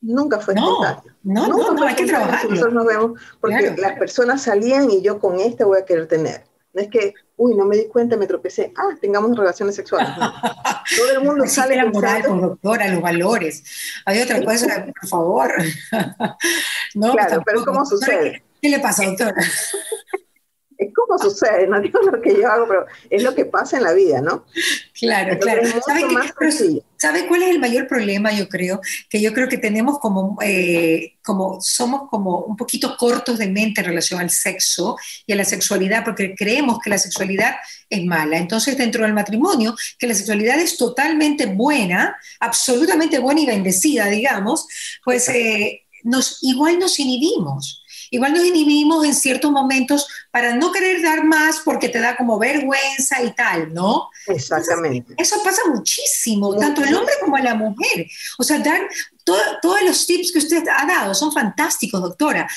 Nunca 0.00 0.40
fue 0.40 0.54
espontáneo. 0.54 1.14
No, 1.22 1.46
no, 1.46 1.72
no, 1.72 1.84
hay 1.84 1.94
que 1.94 2.06
trabajar. 2.06 2.48
Nosotros 2.48 2.74
nos 2.74 2.86
vemos 2.86 3.20
porque 3.40 3.74
las 3.78 3.98
personas 3.98 4.42
salían 4.42 4.90
y 4.90 5.02
yo 5.02 5.18
con 5.18 5.38
este 5.38 5.64
voy 5.64 5.78
a 5.78 5.84
querer 5.84 6.08
tener. 6.08 6.44
No 6.72 6.82
es 6.82 6.88
que, 6.88 7.14
uy, 7.36 7.54
no 7.56 7.64
me 7.64 7.76
di 7.76 7.88
cuenta, 7.88 8.16
me 8.16 8.26
tropecé. 8.26 8.72
Ah, 8.76 8.96
tengamos 9.00 9.36
relaciones 9.36 9.74
sexuales. 9.74 10.10
Todo 10.96 11.10
el 11.12 11.24
mundo 11.24 11.46
sale. 11.46 11.76
La 11.76 11.86
moral, 11.86 12.22
doctora, 12.22 12.88
los 12.88 13.02
valores. 13.02 13.64
Hay 14.04 14.20
otra 14.20 14.42
cosa, 14.44 14.86
por 14.86 15.08
favor. 15.08 15.52
no, 16.94 17.12
claro, 17.12 17.42
pero 17.44 17.64
¿cómo 17.64 17.84
sucede? 17.84 18.42
¿Qué 18.60 18.68
le 18.68 18.78
pasa, 18.78 19.04
doctora? 19.04 19.42
Es 20.80 20.94
como 20.94 21.18
sucede, 21.18 21.66
no 21.66 21.80
digo 21.82 22.00
lo 22.00 22.20
que 22.20 22.34
yo 22.34 22.50
hago, 22.50 22.66
pero 22.66 22.86
es 23.10 23.22
lo 23.22 23.34
que 23.34 23.44
pasa 23.44 23.76
en 23.76 23.84
la 23.84 23.92
vida, 23.92 24.20
¿no? 24.20 24.46
Claro, 24.98 25.38
claro. 25.38 25.62
¿Sabe, 26.96 27.26
cuál 27.26 27.42
es 27.42 27.50
el 27.50 27.58
mayor 27.58 27.86
problema, 27.86 28.32
yo 28.32 28.48
creo? 28.48 28.80
Que 29.08 29.20
yo 29.20 29.32
creo 29.32 29.48
que 29.48 29.56
tenemos 29.58 29.98
como, 29.98 30.36
eh, 30.42 31.14
como, 31.22 31.60
somos 31.60 32.08
como 32.10 32.40
un 32.40 32.56
poquito 32.56 32.96
cortos 32.96 33.38
de 33.38 33.48
mente 33.48 33.80
en 33.80 33.86
relación 33.86 34.20
al 34.20 34.30
sexo 34.30 34.96
y 35.26 35.32
a 35.32 35.36
la 35.36 35.44
sexualidad, 35.44 36.04
porque 36.04 36.34
creemos 36.34 36.78
que 36.82 36.90
la 36.90 36.98
sexualidad 36.98 37.56
es 37.88 38.04
mala. 38.04 38.36
Entonces, 38.36 38.76
dentro 38.76 39.04
del 39.04 39.14
matrimonio, 39.14 39.74
que 39.98 40.06
la 40.06 40.14
sexualidad 40.14 40.58
es 40.58 40.76
totalmente 40.76 41.46
buena, 41.46 42.16
absolutamente 42.38 43.18
buena 43.18 43.40
y 43.40 43.46
bendecida, 43.46 44.06
digamos, 44.06 44.66
pues 45.04 45.28
eh, 45.28 45.86
nos, 46.04 46.38
igual 46.42 46.78
nos 46.78 46.98
inhibimos. 46.98 47.79
Igual 48.10 48.34
nos 48.34 48.44
inhibimos 48.44 49.04
en 49.04 49.14
ciertos 49.14 49.50
momentos 49.50 50.06
para 50.30 50.54
no 50.54 50.72
querer 50.72 51.02
dar 51.02 51.24
más 51.24 51.60
porque 51.64 51.88
te 51.88 52.00
da 52.00 52.16
como 52.16 52.38
vergüenza 52.38 53.22
y 53.22 53.32
tal, 53.34 53.72
¿no? 53.72 54.10
Exactamente. 54.26 55.14
eso 55.16 55.42
pasa 55.42 55.62
muchísimo, 55.72 56.56
tanto 56.56 56.82
el 56.82 56.94
hombre 56.94 57.14
como 57.20 57.38
la 57.38 57.54
mujer. 57.54 58.06
O 58.38 58.42
sea, 58.42 58.58
dar 58.58 58.88
todos 59.24 59.82
los 59.82 60.06
tips 60.06 60.32
que 60.32 60.38
usted 60.38 60.64
ha 60.68 60.86
dado 60.86 61.14
son 61.14 61.32
fantásticos, 61.32 62.00
doctora. 62.00 62.48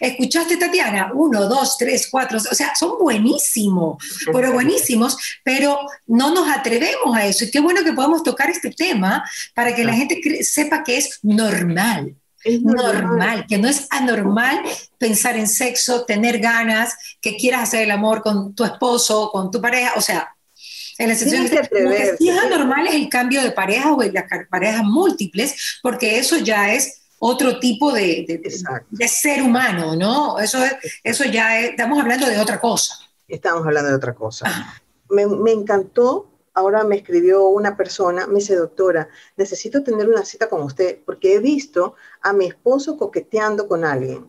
Escuchaste, 0.00 0.56
Tatiana, 0.56 1.10
uno, 1.14 1.48
dos, 1.48 1.76
tres, 1.78 2.08
cuatro, 2.10 2.38
o 2.38 2.54
sea, 2.54 2.74
son 2.74 2.98
buenísimos, 2.98 4.02
pero 4.32 4.52
buenísimos, 4.52 5.16
pero 5.44 5.78
no 6.06 6.34
nos 6.34 6.48
atrevemos 6.48 7.16
a 7.16 7.26
eso. 7.26 7.44
Y 7.44 7.50
qué 7.50 7.60
bueno 7.60 7.84
que 7.84 7.92
podamos 7.92 8.22
tocar 8.22 8.50
este 8.50 8.70
tema 8.70 9.24
para 9.54 9.74
que 9.74 9.84
la 9.84 9.92
gente 9.92 10.20
sepa 10.42 10.82
que 10.82 10.98
es 10.98 11.20
normal. 11.22 12.16
Es 12.44 12.62
normal. 12.62 13.46
que 13.48 13.58
no 13.58 13.68
es 13.68 13.86
anormal 13.90 14.62
pensar 14.98 15.36
en 15.36 15.46
sexo, 15.46 16.04
tener 16.04 16.38
ganas, 16.38 16.94
que 17.20 17.36
quieras 17.36 17.62
hacer 17.62 17.82
el 17.82 17.90
amor 17.90 18.22
con 18.22 18.54
tu 18.54 18.64
esposo, 18.64 19.30
con 19.30 19.50
tu 19.50 19.60
pareja, 19.60 19.92
o 19.96 20.00
sea, 20.00 20.34
en 20.98 21.08
la 21.08 21.14
situación 21.14 21.48
que, 21.48 21.68
que 21.68 22.16
sí 22.18 22.28
es 22.28 22.38
anormal 22.38 22.86
es 22.86 22.94
el 22.94 23.08
cambio 23.08 23.42
de 23.42 23.52
pareja 23.52 23.94
o 23.94 24.02
las 24.02 24.24
parejas 24.50 24.84
múltiples, 24.84 25.78
porque 25.82 26.18
eso 26.18 26.36
ya 26.36 26.74
es 26.74 27.00
otro 27.18 27.58
tipo 27.58 27.92
de, 27.92 28.24
de, 28.90 29.08
ser 29.08 29.42
humano, 29.42 29.94
¿no? 29.94 30.38
Eso, 30.38 30.62
es, 30.64 30.74
eso 31.04 31.24
ya 31.24 31.60
estamos 31.60 31.98
hablando 31.98 32.26
de 32.26 32.38
otra 32.38 32.60
cosa. 32.60 32.94
Estamos 33.28 33.66
hablando 33.66 33.90
de 33.90 33.96
otra 33.96 34.14
cosa. 34.14 34.74
Me, 35.08 35.26
me 35.26 35.52
encantó 35.52 36.30
ahora 36.54 36.84
me 36.84 36.96
escribió 36.96 37.48
una 37.48 37.76
persona, 37.76 38.26
me 38.26 38.36
dice, 38.36 38.56
doctora, 38.56 39.08
necesito 39.36 39.82
tener 39.82 40.08
una 40.08 40.24
cita 40.24 40.48
con 40.48 40.62
usted 40.62 40.98
porque 41.04 41.34
he 41.34 41.38
visto 41.38 41.94
a 42.22 42.32
mi 42.32 42.46
esposo 42.46 42.96
coqueteando 42.96 43.68
con 43.68 43.84
alguien. 43.84 44.26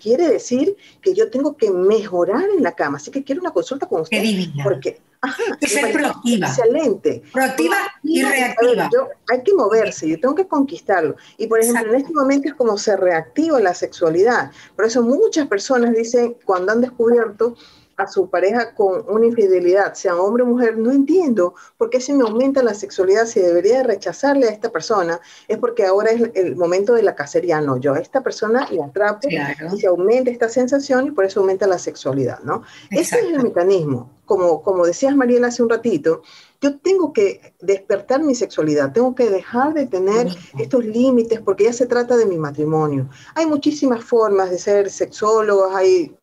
quiere 0.00 0.28
decir 0.28 0.76
que 1.02 1.14
yo 1.14 1.30
tengo 1.30 1.56
que 1.56 1.70
mejorar 1.70 2.44
en 2.56 2.62
la 2.62 2.72
cama. 2.72 2.96
Así 2.96 3.10
que 3.10 3.24
quiero 3.24 3.40
una 3.40 3.52
consulta 3.52 3.86
con 3.86 4.02
usted. 4.02 4.22
Porque, 4.62 5.00
ajá, 5.20 5.42
ser 5.60 5.92
proactiva. 5.92 6.46
Excelente. 6.46 7.22
Proactiva 7.32 7.76
y 8.02 8.22
reactiva. 8.22 8.88
hay 9.28 9.42
que 9.42 9.52
moverse, 9.52 10.08
yo 10.08 10.20
tengo 10.20 10.34
que 10.34 10.46
conquistarlo. 10.46 11.16
Y 11.36 11.46
por 11.46 11.60
ejemplo, 11.60 11.92
en 11.92 12.00
este 12.00 12.12
momento 12.12 12.48
es 12.48 12.54
como 12.54 12.78
se 12.78 12.96
reactiva 12.96 13.60
la 13.60 13.74
sexualidad. 13.74 14.50
Por 14.76 14.86
eso 14.86 15.02
muchas 15.02 15.46
personas 15.46 15.94
dicen, 15.94 16.36
cuando 16.44 16.72
han 16.72 16.80
descubierto 16.80 17.56
a 18.00 18.06
su 18.06 18.28
pareja 18.28 18.74
con 18.74 19.04
una 19.08 19.26
infidelidad, 19.26 19.94
sea 19.94 20.16
hombre 20.16 20.42
o 20.42 20.46
mujer, 20.46 20.78
no 20.78 20.90
entiendo 20.90 21.54
por 21.76 21.90
qué 21.90 22.00
se 22.00 22.12
me 22.12 22.22
aumenta 22.22 22.62
la 22.62 22.74
sexualidad, 22.74 23.26
si 23.26 23.40
debería 23.40 23.82
rechazarle 23.82 24.48
a 24.48 24.50
esta 24.50 24.70
persona, 24.70 25.20
es 25.48 25.58
porque 25.58 25.84
ahora 25.84 26.10
es 26.10 26.30
el 26.34 26.56
momento 26.56 26.94
de 26.94 27.02
la 27.02 27.14
cacería, 27.14 27.60
no, 27.60 27.76
yo 27.76 27.94
a 27.94 27.98
esta 27.98 28.22
persona 28.22 28.68
le 28.70 28.82
atrapo 28.82 29.28
y 29.28 29.80
se 29.80 29.86
aumenta 29.86 30.30
esta 30.30 30.48
sensación 30.48 31.06
y 31.08 31.10
por 31.10 31.24
eso 31.24 31.40
aumenta 31.40 31.66
la 31.66 31.78
sexualidad, 31.78 32.40
¿no? 32.40 32.62
Ese 32.90 33.18
es 33.18 33.24
el 33.24 33.42
mecanismo, 33.42 34.10
como, 34.24 34.62
como 34.62 34.86
decías 34.86 35.16
Mariela 35.16 35.48
hace 35.48 35.62
un 35.62 35.70
ratito, 35.70 36.22
yo 36.60 36.78
tengo 36.78 37.12
que 37.12 37.54
despertar 37.60 38.22
mi 38.22 38.34
sexualidad, 38.34 38.92
tengo 38.92 39.14
que 39.14 39.30
dejar 39.30 39.72
de 39.74 39.86
tener 39.86 40.28
estos 40.58 40.84
límites 40.84 41.40
porque 41.40 41.64
ya 41.64 41.72
se 41.72 41.86
trata 41.86 42.16
de 42.16 42.26
mi 42.26 42.36
matrimonio. 42.36 43.08
Hay 43.34 43.46
muchísimas 43.46 44.04
formas 44.04 44.50
de 44.50 44.58
ser 44.58 44.90
sexólogos, 44.90 45.74
hay 45.74 46.14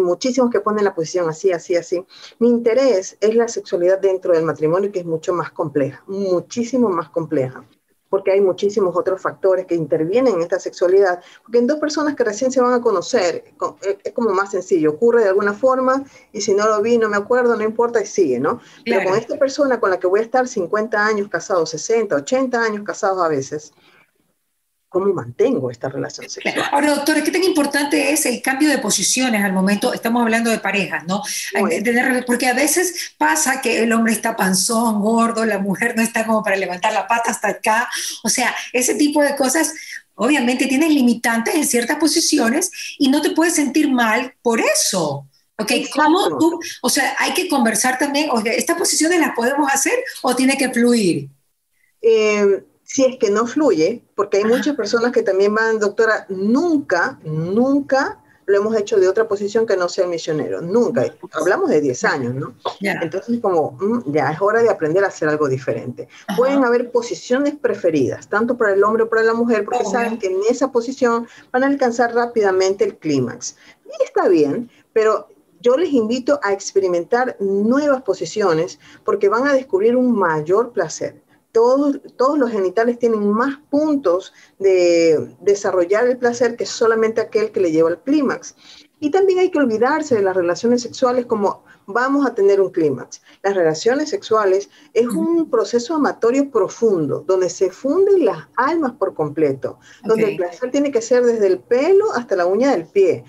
muchísimos 0.00 0.50
que 0.50 0.60
ponen 0.60 0.84
la 0.84 0.94
posición 0.94 1.28
así, 1.28 1.52
así, 1.52 1.76
así. 1.76 2.04
Mi 2.38 2.48
interés 2.48 3.16
es 3.20 3.34
la 3.34 3.48
sexualidad 3.48 3.98
dentro 3.98 4.32
del 4.32 4.44
matrimonio, 4.44 4.90
que 4.90 5.00
es 5.00 5.06
mucho 5.06 5.32
más 5.32 5.50
compleja, 5.52 6.02
muchísimo 6.06 6.88
más 6.88 7.10
compleja, 7.10 7.64
porque 8.08 8.30
hay 8.30 8.40
muchísimos 8.40 8.96
otros 8.96 9.20
factores 9.20 9.66
que 9.66 9.74
intervienen 9.74 10.34
en 10.34 10.42
esta 10.42 10.58
sexualidad, 10.58 11.20
porque 11.42 11.58
en 11.58 11.66
dos 11.66 11.78
personas 11.78 12.14
que 12.14 12.24
recién 12.24 12.52
se 12.52 12.60
van 12.60 12.72
a 12.72 12.80
conocer, 12.80 13.44
eh, 13.82 13.98
es 14.04 14.12
como 14.12 14.30
más 14.30 14.52
sencillo, 14.52 14.90
ocurre 14.90 15.22
de 15.22 15.30
alguna 15.30 15.52
forma, 15.52 16.04
y 16.32 16.40
si 16.40 16.54
no 16.54 16.68
lo 16.68 16.80
vi, 16.80 16.96
no 16.98 17.08
me 17.08 17.16
acuerdo, 17.16 17.56
no 17.56 17.64
importa, 17.64 18.00
y 18.00 18.06
sigue, 18.06 18.38
¿no? 18.38 18.60
Pero 18.84 19.08
con 19.08 19.18
esta 19.18 19.36
persona 19.36 19.80
con 19.80 19.90
la 19.90 19.98
que 19.98 20.06
voy 20.06 20.20
a 20.20 20.22
estar 20.22 20.46
50 20.46 21.04
años 21.04 21.28
casados, 21.28 21.70
60, 21.70 22.14
80 22.16 22.62
años 22.62 22.84
casados 22.84 23.20
a 23.20 23.28
veces, 23.28 23.72
cómo 24.94 25.12
mantengo 25.12 25.72
esta 25.72 25.88
relación 25.88 26.30
sexual. 26.30 26.54
Ahora, 26.70 26.94
doctora, 26.94 27.24
¿qué 27.24 27.32
tan 27.32 27.42
importante 27.42 28.12
es 28.12 28.26
el 28.26 28.40
cambio 28.40 28.68
de 28.68 28.78
posiciones 28.78 29.44
al 29.44 29.52
momento? 29.52 29.92
Estamos 29.92 30.22
hablando 30.22 30.50
de 30.50 30.60
parejas, 30.60 31.04
¿no? 31.08 31.20
porque 32.28 32.46
a 32.46 32.54
veces 32.54 33.12
pasa 33.18 33.60
que 33.60 33.82
el 33.82 33.92
hombre 33.92 34.12
está 34.12 34.36
panzón, 34.36 35.00
gordo, 35.00 35.44
la 35.44 35.58
mujer 35.58 35.94
no 35.96 36.02
está 36.02 36.24
como 36.24 36.44
para 36.44 36.54
levantar 36.54 36.92
la 36.92 37.08
pata 37.08 37.32
hasta 37.32 37.48
acá. 37.48 37.88
O 38.22 38.28
sea, 38.28 38.54
ese 38.72 38.94
tipo 38.94 39.20
de 39.20 39.34
cosas, 39.34 39.74
obviamente 40.14 40.66
tienes 40.66 40.90
limitantes 40.90 41.56
en 41.56 41.66
ciertas 41.66 41.98
posiciones 41.98 42.70
y 42.96 43.08
no 43.08 43.20
te 43.20 43.30
puedes 43.30 43.56
sentir 43.56 43.90
mal 43.90 44.32
por 44.42 44.60
eso. 44.60 45.26
¿Ok? 45.58 45.72
¿Cómo 45.92 46.38
tú, 46.38 46.60
o 46.82 46.88
sea, 46.88 47.16
hay 47.18 47.32
que 47.34 47.48
conversar 47.48 47.98
también, 47.98 48.30
o 48.30 48.38
¿estas 48.44 48.76
posiciones 48.76 49.18
las 49.18 49.34
podemos 49.34 49.68
hacer 49.72 49.94
o 50.22 50.36
tiene 50.36 50.56
que 50.56 50.68
fluir? 50.70 51.30
Eh, 52.00 52.62
si 52.84 53.04
es 53.04 53.18
que 53.18 53.30
no 53.30 53.46
fluye, 53.46 54.04
porque 54.14 54.38
hay 54.38 54.44
muchas 54.44 54.76
personas 54.76 55.10
que 55.12 55.22
también 55.22 55.54
van, 55.54 55.80
doctora, 55.80 56.26
nunca, 56.28 57.18
nunca 57.24 58.20
lo 58.46 58.58
hemos 58.58 58.76
hecho 58.76 58.98
de 58.98 59.08
otra 59.08 59.26
posición 59.26 59.66
que 59.66 59.76
no 59.76 59.88
sea 59.88 60.04
el 60.04 60.10
misionero, 60.10 60.60
nunca. 60.60 61.04
Hablamos 61.32 61.70
de 61.70 61.80
10 61.80 62.04
años, 62.04 62.34
¿no? 62.34 62.54
Entonces, 62.80 63.40
como 63.40 63.72
mm, 63.72 64.12
ya 64.12 64.32
es 64.32 64.40
hora 64.40 64.62
de 64.62 64.68
aprender 64.68 65.02
a 65.02 65.08
hacer 65.08 65.30
algo 65.30 65.48
diferente. 65.48 66.08
Pueden 66.36 66.62
haber 66.62 66.90
posiciones 66.90 67.54
preferidas, 67.56 68.28
tanto 68.28 68.56
para 68.56 68.74
el 68.74 68.84
hombre 68.84 69.04
como 69.04 69.10
para 69.10 69.22
la 69.22 69.34
mujer, 69.34 69.64
porque 69.64 69.84
saben 69.84 70.18
que 70.18 70.26
en 70.26 70.40
esa 70.50 70.70
posición 70.70 71.26
van 71.52 71.64
a 71.64 71.66
alcanzar 71.66 72.14
rápidamente 72.14 72.84
el 72.84 72.96
clímax. 72.98 73.56
Y 73.86 74.04
está 74.04 74.28
bien, 74.28 74.70
pero 74.92 75.28
yo 75.60 75.78
les 75.78 75.90
invito 75.90 76.38
a 76.42 76.52
experimentar 76.52 77.36
nuevas 77.40 78.02
posiciones 78.02 78.78
porque 79.04 79.30
van 79.30 79.46
a 79.46 79.54
descubrir 79.54 79.96
un 79.96 80.12
mayor 80.12 80.72
placer 80.72 81.23
todos, 81.54 82.00
todos 82.16 82.36
los 82.36 82.50
genitales 82.50 82.98
tienen 82.98 83.30
más 83.30 83.58
puntos 83.70 84.34
de 84.58 85.36
desarrollar 85.40 86.08
el 86.08 86.18
placer 86.18 86.56
que 86.56 86.66
solamente 86.66 87.20
aquel 87.20 87.52
que 87.52 87.60
le 87.60 87.70
lleva 87.70 87.90
al 87.90 88.02
clímax. 88.02 88.56
Y 88.98 89.10
también 89.10 89.38
hay 89.38 89.52
que 89.52 89.60
olvidarse 89.60 90.16
de 90.16 90.22
las 90.22 90.34
relaciones 90.34 90.82
sexuales 90.82 91.26
como 91.26 91.64
vamos 91.86 92.26
a 92.26 92.34
tener 92.34 92.60
un 92.60 92.70
clímax. 92.70 93.22
Las 93.44 93.54
relaciones 93.54 94.10
sexuales 94.10 94.68
es 94.94 95.06
un 95.06 95.48
proceso 95.48 95.94
amatorio 95.94 96.50
profundo, 96.50 97.22
donde 97.24 97.48
se 97.48 97.70
funden 97.70 98.24
las 98.24 98.48
almas 98.56 98.92
por 98.92 99.14
completo, 99.14 99.78
donde 100.02 100.32
el 100.32 100.36
placer 100.36 100.72
tiene 100.72 100.90
que 100.90 101.02
ser 101.02 101.22
desde 101.22 101.46
el 101.46 101.60
pelo 101.60 102.12
hasta 102.14 102.34
la 102.34 102.46
uña 102.46 102.72
del 102.72 102.86
pie 102.86 103.24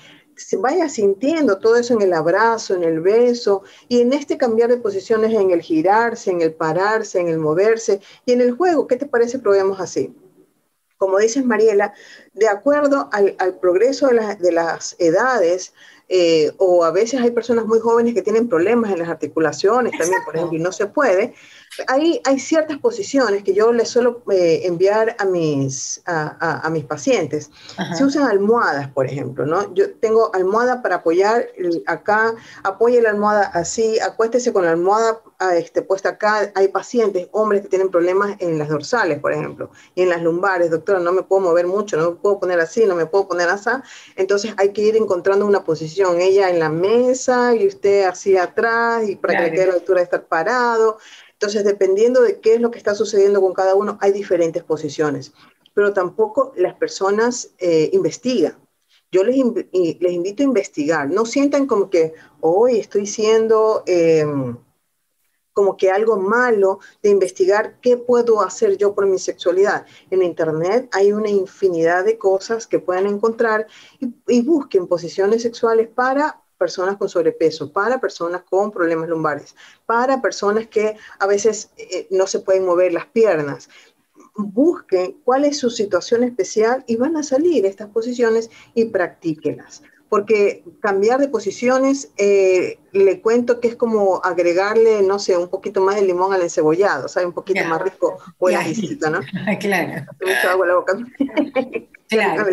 vaya 0.60 0.90
sintiendo 0.90 1.60
todo 1.60 1.76
eso 1.78 1.94
en 1.94 2.02
el 2.02 2.14
abrazo, 2.14 2.76
en 2.76 2.84
el 2.84 3.00
beso 3.00 3.64
y 3.88 4.02
en 4.02 4.14
este 4.14 4.38
cambiar 4.38 4.70
de 4.70 4.78
posiciones, 4.78 5.34
en 5.34 5.52
el 5.52 5.62
girarse, 5.62 6.32
en 6.32 6.42
el 6.42 6.54
pararse, 6.54 7.20
en 7.20 7.28
el 7.28 7.40
moverse 7.40 8.02
y 8.26 8.34
en 8.34 8.42
el 8.42 8.52
juego. 8.52 8.88
¿Qué 8.88 8.98
te 8.98 9.06
parece? 9.06 9.40
Probemos 9.40 9.80
así. 9.80 10.14
Como 10.98 11.20
dices, 11.20 11.44
Mariela, 11.44 11.94
de 12.34 12.48
acuerdo 12.48 13.10
al, 13.12 13.36
progreso 13.60 14.08
de, 14.08 14.52
las 14.52 14.96
edades, 14.98 15.74
eh, 16.08 16.52
o 16.58 16.84
a 16.84 16.92
veces 16.92 17.20
hay 17.20 17.32
personas 17.32 17.66
muy 17.66 17.80
jóvenes 17.80 18.14
que 18.14 18.22
tienen 18.22 18.48
problemas 18.48 18.92
en 18.92 19.00
las 19.00 19.10
articulaciones 19.10 19.92
también, 19.98 20.22
por 20.24 20.36
ejemplo, 20.36 20.58
y 20.58 20.62
no 20.62 20.72
se 20.72 20.86
puede, 20.86 21.34
hay, 21.88 22.22
hay 22.24 22.40
ciertas 22.40 22.78
posiciones 22.78 23.44
que 23.44 23.54
yo 23.54 23.74
les 23.74 23.90
suelo 23.90 24.24
eh, 24.32 24.62
enviar 24.64 25.16
a 25.20 25.26
mis, 25.26 26.02
a, 26.06 26.70
mis 26.72 26.86
pacientes. 26.86 27.52
Se 27.98 28.04
usan 28.04 28.28
almohadas, 28.28 28.90
por 28.90 29.06
ejemplo, 29.06 29.46
¿no? 29.46 29.74
Yo 29.74 29.94
tengo 29.96 30.34
almohada 30.34 30.82
para 30.82 30.98
apoyar 30.98 31.48
acá, 31.88 32.34
apoye 32.64 33.02
la 33.02 33.10
almohada 33.10 33.48
así, 33.48 34.00
acuéstese 34.00 34.54
con 34.54 34.64
la 34.66 34.72
almohada 34.72 35.22
ah, 35.40 35.56
este, 35.56 35.82
puesta 35.82 36.10
acá. 36.10 36.52
Hay 36.56 36.70
pacientes, 36.70 37.28
hombres 37.32 37.62
que 37.64 37.68
tienen 37.68 37.90
problemas 37.90 38.36
en 38.40 38.58
las 38.58 38.70
dorsales, 38.70 39.20
por 39.20 39.34
ejemplo, 39.34 39.70
y 39.96 40.04
en 40.04 40.10
las 40.10 40.22
lumbares. 40.22 40.72
Doctora, 40.72 41.00
no 41.00 41.12
me 41.12 41.24
puedo 41.24 41.42
mover 41.42 41.68
mucho, 41.68 41.98
no 41.98 42.12
me 42.12 42.16
puedo 42.18 42.40
poner 42.40 42.60
así, 42.60 42.86
no 42.86 42.96
me 42.96 43.06
puedo 43.06 43.28
poner 43.28 43.50
así. 43.50 43.56
Entonces 44.16 44.54
hay 44.58 44.74
que 44.74 44.82
ir 44.82 44.96
encontrando 44.96 45.46
una 45.46 45.64
posición, 45.64 45.95
ella 46.00 46.50
en 46.50 46.60
la 46.60 46.70
mesa 46.70 47.56
y 47.56 47.68
usted 47.68 48.04
así 48.06 48.38
atrás, 48.38 49.08
y 49.08 49.16
para 49.16 49.38
que 49.38 49.44
le 49.44 49.52
quede 49.52 49.68
la 49.68 49.74
altura 49.74 50.00
de 50.00 50.06
estar 50.06 50.26
parado. 50.26 50.98
Entonces, 51.34 51.64
dependiendo 51.64 52.22
de 52.22 52.40
qué 52.40 52.56
es 52.56 52.62
lo 52.62 52.72
que 52.72 52.78
está 52.78 52.96
sucediendo 52.96 53.42
con 53.42 53.54
cada 53.54 53.76
uno, 53.76 53.98
hay 54.02 54.12
diferentes 54.12 54.64
posiciones, 54.64 55.34
pero 55.74 55.94
tampoco 55.94 56.54
las 56.56 56.76
personas 56.76 57.52
eh, 57.60 57.90
investigan. 57.94 58.58
Yo 59.12 59.24
les, 59.24 59.38
les, 59.74 60.12
invito 60.12 60.44
a 60.44 60.46
investigar, 60.46 61.10
no 61.10 61.26
sientan 61.26 61.68
como 61.68 61.90
que 61.90 62.14
hoy 62.42 62.80
estoy 62.80 63.06
siendo 63.06 63.84
em, 63.86 64.58
como 65.56 65.78
que 65.78 65.90
algo 65.90 66.18
malo 66.18 66.80
de 67.02 67.10
investigar 67.10 67.80
qué 67.82 67.96
puedo 67.96 68.42
hacer 68.42 68.78
yo 68.78 68.94
por 68.94 69.08
mi 69.08 69.18
sexualidad. 69.18 69.86
En 70.12 70.22
Internet 70.22 70.90
hay 70.92 71.14
una 71.14 71.30
infinidad 71.30 72.04
de 72.04 72.18
cosas 72.18 72.68
que 72.68 72.78
pueden 72.78 73.08
encontrar 73.08 73.66
y, 74.28 74.42
busquen 74.42 74.86
posiciones 74.86 75.42
sexuales 75.42 75.88
para 75.88 76.42
personas 76.58 76.98
con 76.98 77.08
sobrepeso, 77.08 77.72
para 77.72 78.00
personas 78.02 78.44
con 78.44 78.70
problemas 78.70 79.08
lumbares, 79.08 79.56
para 79.86 80.22
personas 80.22 80.68
que 80.68 80.98
a 81.20 81.26
veces 81.26 81.72
eh, 81.78 82.08
no 82.12 82.28
se 82.28 82.42
pueden 82.42 82.66
mover 82.66 82.92
las 82.92 83.06
piernas. 83.08 83.70
Busquen 84.36 85.22
cuál 85.24 85.46
es 85.46 85.58
su 85.58 85.70
situación 85.70 86.24
especial 86.24 86.84
y 86.86 86.98
van 86.98 87.16
a 87.16 87.24
salir 87.24 87.66
estas 87.66 87.90
posiciones 87.90 88.50
y 88.74 88.86
practíquelas. 88.86 89.82
Porque 90.10 90.64
cambiar 90.82 91.20
de 91.20 91.28
posiciones, 91.28 92.12
eh, 92.18 92.80
le 92.92 93.22
cuento 93.22 93.60
que 93.60 93.68
es 93.68 93.76
como 93.76 94.22
agregarle, 94.24 95.02
no 95.02 95.20
sé, 95.20 95.36
un 95.36 95.50
poquito 95.50 95.82
más 95.82 95.96
de 95.96 96.04
limón 96.04 96.32
al 96.32 96.42
encebollado, 96.42 97.08
¿sabe? 97.08 97.26
Un 97.26 97.34
poquito 97.34 97.64
más 97.66 97.82
rico 97.82 98.18
o 98.38 98.50
el 98.50 98.56
¿no? 99.12 99.20
claro. 99.60 100.06
Mucho 100.22 100.50
agua 100.50 100.66
en 100.66 100.70
la 100.70 100.76
boca. 100.76 100.98
claro. 102.08 102.46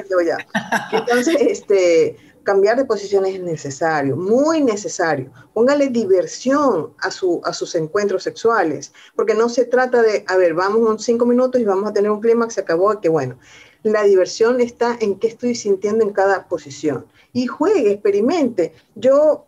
Entonces, 0.92 1.36
este, 1.40 2.16
cambiar 2.42 2.76
de 2.76 2.84
posiciones 2.84 3.34
es 3.34 3.40
necesario, 3.40 4.16
muy 4.16 4.60
necesario. 4.60 5.30
Póngale 5.54 5.88
diversión 5.88 6.94
a, 7.00 7.10
su, 7.10 7.40
a 7.44 7.52
sus 7.52 7.74
encuentros 7.74 8.22
sexuales, 8.22 8.92
porque 9.14 9.34
no 9.34 9.48
se 9.48 9.64
trata 9.64 10.02
de, 10.02 10.24
a 10.26 10.36
ver, 10.36 10.54
vamos 10.54 10.80
unos 10.80 11.04
cinco 11.04 11.26
minutos 11.26 11.60
y 11.60 11.64
vamos 11.64 11.88
a 11.88 11.92
tener 11.92 12.10
un 12.10 12.20
clímax, 12.20 12.54
se 12.54 12.60
acabó, 12.60 13.00
que 13.00 13.08
bueno. 13.08 13.38
La 13.82 14.04
diversión 14.04 14.60
está 14.60 14.96
en 15.00 15.18
qué 15.18 15.26
estoy 15.26 15.56
sintiendo 15.56 16.04
en 16.04 16.12
cada 16.12 16.46
posición. 16.46 17.06
Y 17.32 17.46
juegue, 17.46 17.92
experimente. 17.92 18.72
Yo 18.94 19.46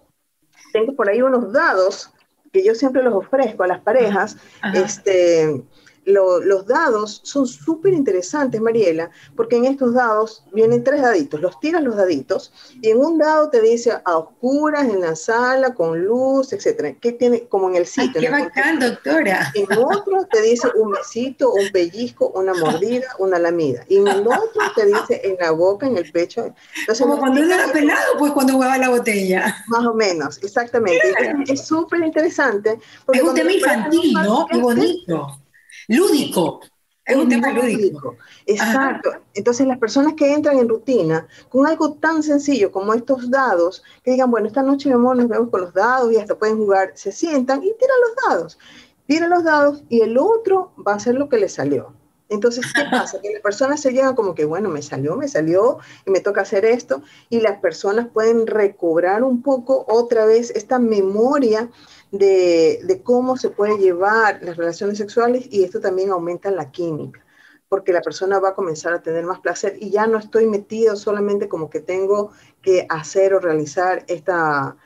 tengo 0.73 0.95
por 0.95 1.09
ahí 1.09 1.23
unos 1.23 1.53
dados 1.53 2.11
que 2.53 2.65
yo 2.65 2.75
siempre 2.75 3.03
los 3.03 3.15
ofrezco 3.15 3.65
a 3.65 3.67
las 3.67 3.81
parejas. 3.81 4.37
Este, 4.75 5.63
los 6.07 6.67
dados 6.67 7.21
son 7.25 7.47
súper 7.47 7.93
interesantes, 7.93 8.61
Mariela, 8.61 9.11
porque 9.37 9.57
en 9.57 9.65
estos 9.65 9.95
dados 9.95 10.45
vienen 10.53 10.85
tres 10.85 11.03
daditos. 11.03 11.41
Los 11.41 11.59
tiras 11.61 11.83
los 11.83 11.97
daditos 11.97 12.53
y 12.81 12.91
en 12.91 12.99
un 12.99 13.19
dado 13.19 13.51
te 13.51 13.61
dice 13.61 13.93
a 14.05 14.19
oscuras, 14.19 14.85
en 14.89 15.01
la 15.01 15.17
sala, 15.17 15.75
con 15.75 16.05
luz, 16.05 16.53
etcétera. 16.53 16.95
¿Qué 17.01 17.13
tiene? 17.13 17.47
Como 17.49 17.69
en 17.69 17.77
el 17.77 17.87
sitio. 17.87 18.21
qué 18.21 18.31
bacán, 18.31 18.81
doctora. 18.81 19.53
En 19.55 19.67
otro 19.79 20.27
te 20.31 20.43
dice 20.43 20.69
un 20.77 20.91
besito, 20.93 21.53
un 21.53 21.71
pellizco, 21.71 22.29
una 22.35 22.55
mordida, 22.55 23.07
una 23.19 23.39
lamida. 23.39 23.85
Y 23.89 23.97
en 23.97 24.09
el 24.09 24.27
otro 24.27 24.63
te 24.75 24.87
dice 24.87 25.21
en 25.25 25.37
la 25.41 25.53
boca, 25.53 25.87
en 25.87 25.97
el 25.97 26.11
pecho. 26.11 26.55
como 26.99 27.19
cuando 27.19 27.41
uno 27.41 27.55
era 27.55 27.73
pelado, 27.73 28.13
pues 28.19 28.33
cuando 28.33 28.57
hueva 28.57 28.79
la 28.79 28.91
botella. 28.91 29.57
Más 29.69 29.87
o 29.87 29.95
menos, 29.95 30.43
exactamente. 30.43 31.15
Es 31.49 31.67
súper 31.67 32.01
interesante. 32.01 32.79
Es 33.13 33.23
un 33.23 33.35
tema 33.35 33.53
infantil, 33.53 34.15
¿no? 34.15 34.47
Qué 34.51 34.59
bonito. 34.59 35.44
Lúdico. 35.89 36.61
Es 37.05 37.17
un 37.17 37.29
tema 37.29 37.51
lúdico. 37.53 38.17
Exacto. 38.47 39.11
Entonces 39.35 39.67
las 39.67 39.79
personas 39.79 40.15
que 40.15 40.33
entran 40.33 40.59
en 40.59 40.69
rutina 40.69 41.27
con 41.51 41.67
algo 41.67 41.95
tan 41.95 42.23
sencillo 42.23 42.73
como 42.73 42.95
estos 42.95 43.31
dados, 43.31 43.83
que 44.03 44.13
digan, 44.13 44.31
bueno, 44.31 44.47
esta 44.47 44.63
noche, 44.63 44.89
mi 44.89 44.95
amor, 44.95 45.17
nos 45.17 45.29
vemos 45.29 45.51
con 45.51 45.61
los 45.61 45.75
dados 45.75 46.11
y 46.13 46.17
hasta 46.17 46.39
pueden 46.39 46.57
jugar, 46.57 46.93
se 46.95 47.13
sientan 47.13 47.63
y 47.63 47.73
tiran 47.75 47.97
los 48.01 48.29
dados. 48.29 48.59
Tiran 49.07 49.31
los 49.31 49.45
dados 49.45 49.85
y 49.91 50.01
el 50.01 50.17
otro 50.17 50.73
va 50.87 50.93
a 50.93 50.97
hacer 50.97 51.17
lo 51.17 51.29
que 51.29 51.37
le 51.37 51.51
salió. 51.51 51.93
Entonces, 52.29 52.65
¿qué 52.75 52.85
pasa? 52.91 53.21
Que 53.21 53.33
las 53.33 53.43
personas 53.43 53.81
se 53.81 53.93
llegan 53.93 54.15
como 54.15 54.35
que, 54.35 54.45
bueno, 54.45 54.69
me 54.71 54.83
salió, 54.83 55.17
me 55.17 55.29
salió 55.29 55.79
y 56.07 56.11
me 56.11 56.21
toca 56.21 56.41
hacer 56.41 56.65
esto. 56.65 57.03
Y 57.29 57.41
las 57.41 57.61
personas 57.61 58.09
pueden 58.09 58.47
recobrar 58.47 59.23
un 59.23 59.43
poco 59.43 59.85
otra 59.89 60.25
vez 60.25 60.51
esta 60.51 60.79
memoria 60.79 61.71
de, 62.11 63.01
cómo 63.05 63.37
se 63.37 63.51
puede 63.51 63.79
llevar 63.79 64.41
las 64.43 64.57
relaciones 64.57 64.99
sexuales 64.99 65.47
y 65.51 65.65
esto 65.65 65.81
también 65.81 66.11
aumenta 66.11 66.51
la 66.51 66.71
química 66.71 67.21
porque 67.69 67.93
la 67.93 68.03
persona 68.03 68.39
va 68.39 68.51
a 68.51 68.55
comenzar 68.55 68.93
a 68.93 69.03
tener 69.03 69.25
más 69.25 69.41
placer 69.41 69.77
y 69.81 69.91
ya 69.91 70.07
no 70.07 70.19
estoy 70.19 70.47
metido 70.47 70.95
solamente 70.95 71.49
como 71.49 71.71
que 71.71 71.81
tengo 71.81 72.31
que 72.63 72.87
hacer 72.89 73.35
o 73.35 73.41
realizar 73.41 74.05
esta, 74.07 74.77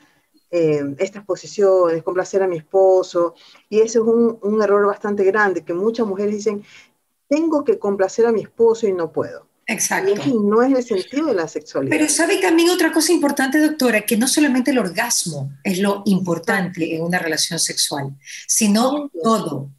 eh, 0.50 0.94
estas 0.98 1.22
posiciones, 1.26 2.02
complacer 2.02 2.42
a 2.42 2.46
mi 2.46 2.56
esposo. 2.56 3.34
Y 3.68 3.80
ese 3.80 3.98
es 3.98 4.04
un, 4.04 4.38
un, 4.40 4.62
error 4.62 4.86
bastante 4.86 5.22
grande, 5.24 5.64
que 5.64 5.74
muchas 5.74 6.06
mujeres 6.06 6.32
dicen, 6.32 6.64
tengo 7.28 7.64
que 7.64 7.78
complacer 7.78 8.26
a 8.26 8.32
mi 8.32 8.42
esposo 8.42 8.88
y 8.88 8.92
no 8.92 9.12
puedo. 9.12 9.46
Exacto. 9.66 10.14
Y 10.24 10.32
no 10.32 10.62
es 10.62 10.72
el 10.72 10.82
sentido 10.82 11.26
de 11.26 11.34
la 11.34 11.46
sexualidad. 11.46 11.90
Pero 11.90 12.08
sabe 12.08 12.38
también 12.38 12.70
otra 12.70 12.90
cosa 12.90 13.12
importante, 13.12 13.60
doctora, 13.60 14.00
que 14.00 14.16
no 14.16 14.26
solamente 14.26 14.70
el 14.70 14.78
orgasmo 14.78 15.52
es 15.62 15.78
lo 15.78 16.02
importante 16.06 16.96
en 16.96 17.02
una 17.02 17.18
relación 17.18 17.58
sexual, 17.58 18.16
sino 18.46 19.10
todo. 19.22 19.70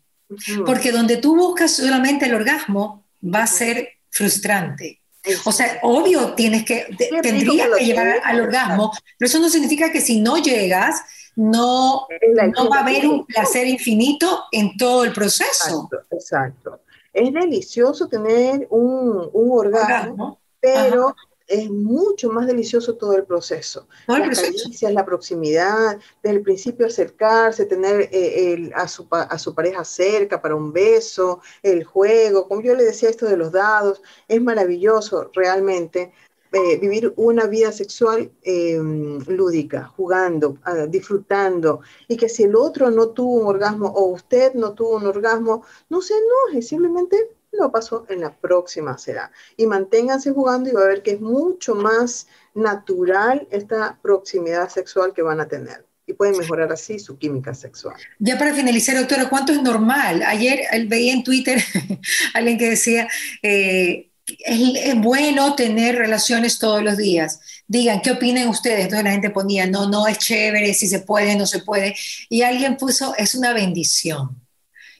Porque 0.64 0.92
donde 0.92 1.18
tú 1.18 1.36
buscas 1.36 1.72
solamente 1.72 2.28
el 2.28 2.36
orgasmo, 2.36 3.04
va 3.24 3.44
a 3.44 3.48
ser 3.48 3.90
frustrante. 4.12 5.02
O 5.44 5.52
sea, 5.52 5.80
obvio, 5.82 6.34
tienes 6.36 6.66
que, 6.66 6.86
tendrías 7.24 7.68
que 7.76 7.86
llegar 7.86 8.22
al 8.24 8.42
orgasmo, 8.42 8.92
pero 9.18 9.28
eso 9.28 9.40
no 9.40 9.50
significa 9.50 9.92
que 9.92 10.02
si 10.02 10.22
no 10.22 10.38
llegas, 10.38 11.02
no, 11.36 12.08
no 12.56 12.70
va 12.70 12.78
a 12.78 12.82
haber 12.82 13.08
un 13.08 13.26
placer 13.26 13.68
infinito 13.68 14.44
en 14.52 14.78
todo 14.78 15.04
el 15.04 15.14
proceso. 15.14 15.90
Exacto, 15.92 16.06
exacto 16.12 16.82
es 17.20 17.34
delicioso 17.34 18.08
tener 18.08 18.68
un, 18.70 19.30
un 19.34 19.52
orgasmo, 19.52 20.40
pero 20.60 21.16
es 21.50 21.70
mucho 21.70 22.30
más 22.30 22.46
delicioso 22.46 22.96
todo 22.96 23.16
el 23.16 23.26
proceso. 23.26 23.88
Todo 24.06 24.18
el 24.18 24.94
la 24.94 25.06
proximidad, 25.06 25.98
desde 26.22 26.38
el 26.38 26.44
principio 26.44 26.86
acercarse, 26.86 27.66
tener 27.66 28.08
eh, 28.12 28.72
a, 28.76 28.88
su, 28.88 29.08
a 29.10 29.38
su 29.40 29.56
pareja 29.56 29.84
cerca 29.84 30.42
para 30.42 30.56
un 30.56 30.72
beso, 30.72 31.42
el 31.64 31.84
juego, 31.84 32.48
como 32.48 32.62
yo 32.62 32.76
le 32.76 32.84
decía 32.84 33.10
esto 33.10 33.26
de 33.26 33.38
los 33.38 33.52
dados, 33.52 34.02
es 34.28 34.42
maravilloso 34.42 35.32
realmente, 35.34 36.14
eh, 36.52 36.78
vivir 36.78 37.14
una 37.16 37.46
vida 37.46 37.72
sexual 37.72 38.32
em, 38.42 39.20
lúdica, 39.28 39.86
jugando, 39.96 40.58
ah, 40.64 40.88
disfrutando, 40.88 41.82
y 42.08 42.18
que 42.18 42.28
si 42.28 42.44
el 42.44 42.56
otro 42.56 42.90
no 42.90 43.10
tuvo 43.10 43.42
un 43.42 43.48
orgasmo 43.48 43.88
o 43.88 44.06
usted 44.06 44.54
no 44.56 44.74
tuvo 44.74 44.98
un 44.98 45.06
orgasmo, 45.06 45.64
no 45.90 46.02
se 46.02 46.16
enoje, 46.16 46.62
simplemente 46.64 47.30
lo 47.52 47.72
pasó 47.72 48.06
en 48.10 48.22
la 48.22 48.36
próxima 48.36 48.98
será. 48.98 49.32
Y 49.58 49.68
manténganse 49.68 50.32
jugando 50.32 50.70
y 50.70 50.74
va 50.74 50.82
a 50.82 50.88
ver 50.88 51.04
que 51.04 51.12
es 51.12 51.22
mucho 51.22 51.76
más 51.76 52.28
natural 52.54 53.48
esta 53.52 54.00
proximidad 54.02 54.70
sexual 54.70 55.14
que 55.14 55.22
van 55.22 55.40
a 55.40 55.48
tener. 55.48 55.86
Y 56.06 56.14
pueden 56.14 56.38
mejorar 56.38 56.72
así 56.72 56.98
su 56.98 57.20
química 57.20 57.54
sexual. 57.54 57.96
Ya 58.18 58.40
para 58.40 58.56
finalizar, 58.56 58.98
doctora, 58.98 59.30
¿cuánto 59.30 59.52
es 59.52 59.62
normal? 59.62 60.24
Ayer 60.24 60.62
veía 60.88 61.14
en 61.14 61.24
Twitter 61.24 61.62
alguien 62.34 62.58
que 62.58 62.72
decía, 62.72 63.08
eh, 63.44 64.09
es, 64.40 64.96
bueno 65.02 65.56
tener 65.56 65.96
relaciones 65.96 66.60
todos 66.60 66.84
los 66.84 66.98
días. 66.98 67.40
Digan, 67.68 68.02
¿qué 68.02 68.12
opinan 68.12 68.48
ustedes? 68.48 68.86
Entonces 68.86 69.04
la 69.04 69.12
gente 69.12 69.30
ponía, 69.30 69.68
no, 69.68 69.90
no 69.90 70.08
es 70.08 70.18
chévere, 70.18 70.74
si 70.74 70.88
se 70.88 71.00
puede, 71.00 71.36
no 71.36 71.46
se 71.46 71.60
puede. 71.60 71.96
Y 72.30 72.42
alguien 72.42 72.78
puso, 72.78 73.14
es 73.18 73.36
una 73.36 73.54
bendición. 73.54 74.42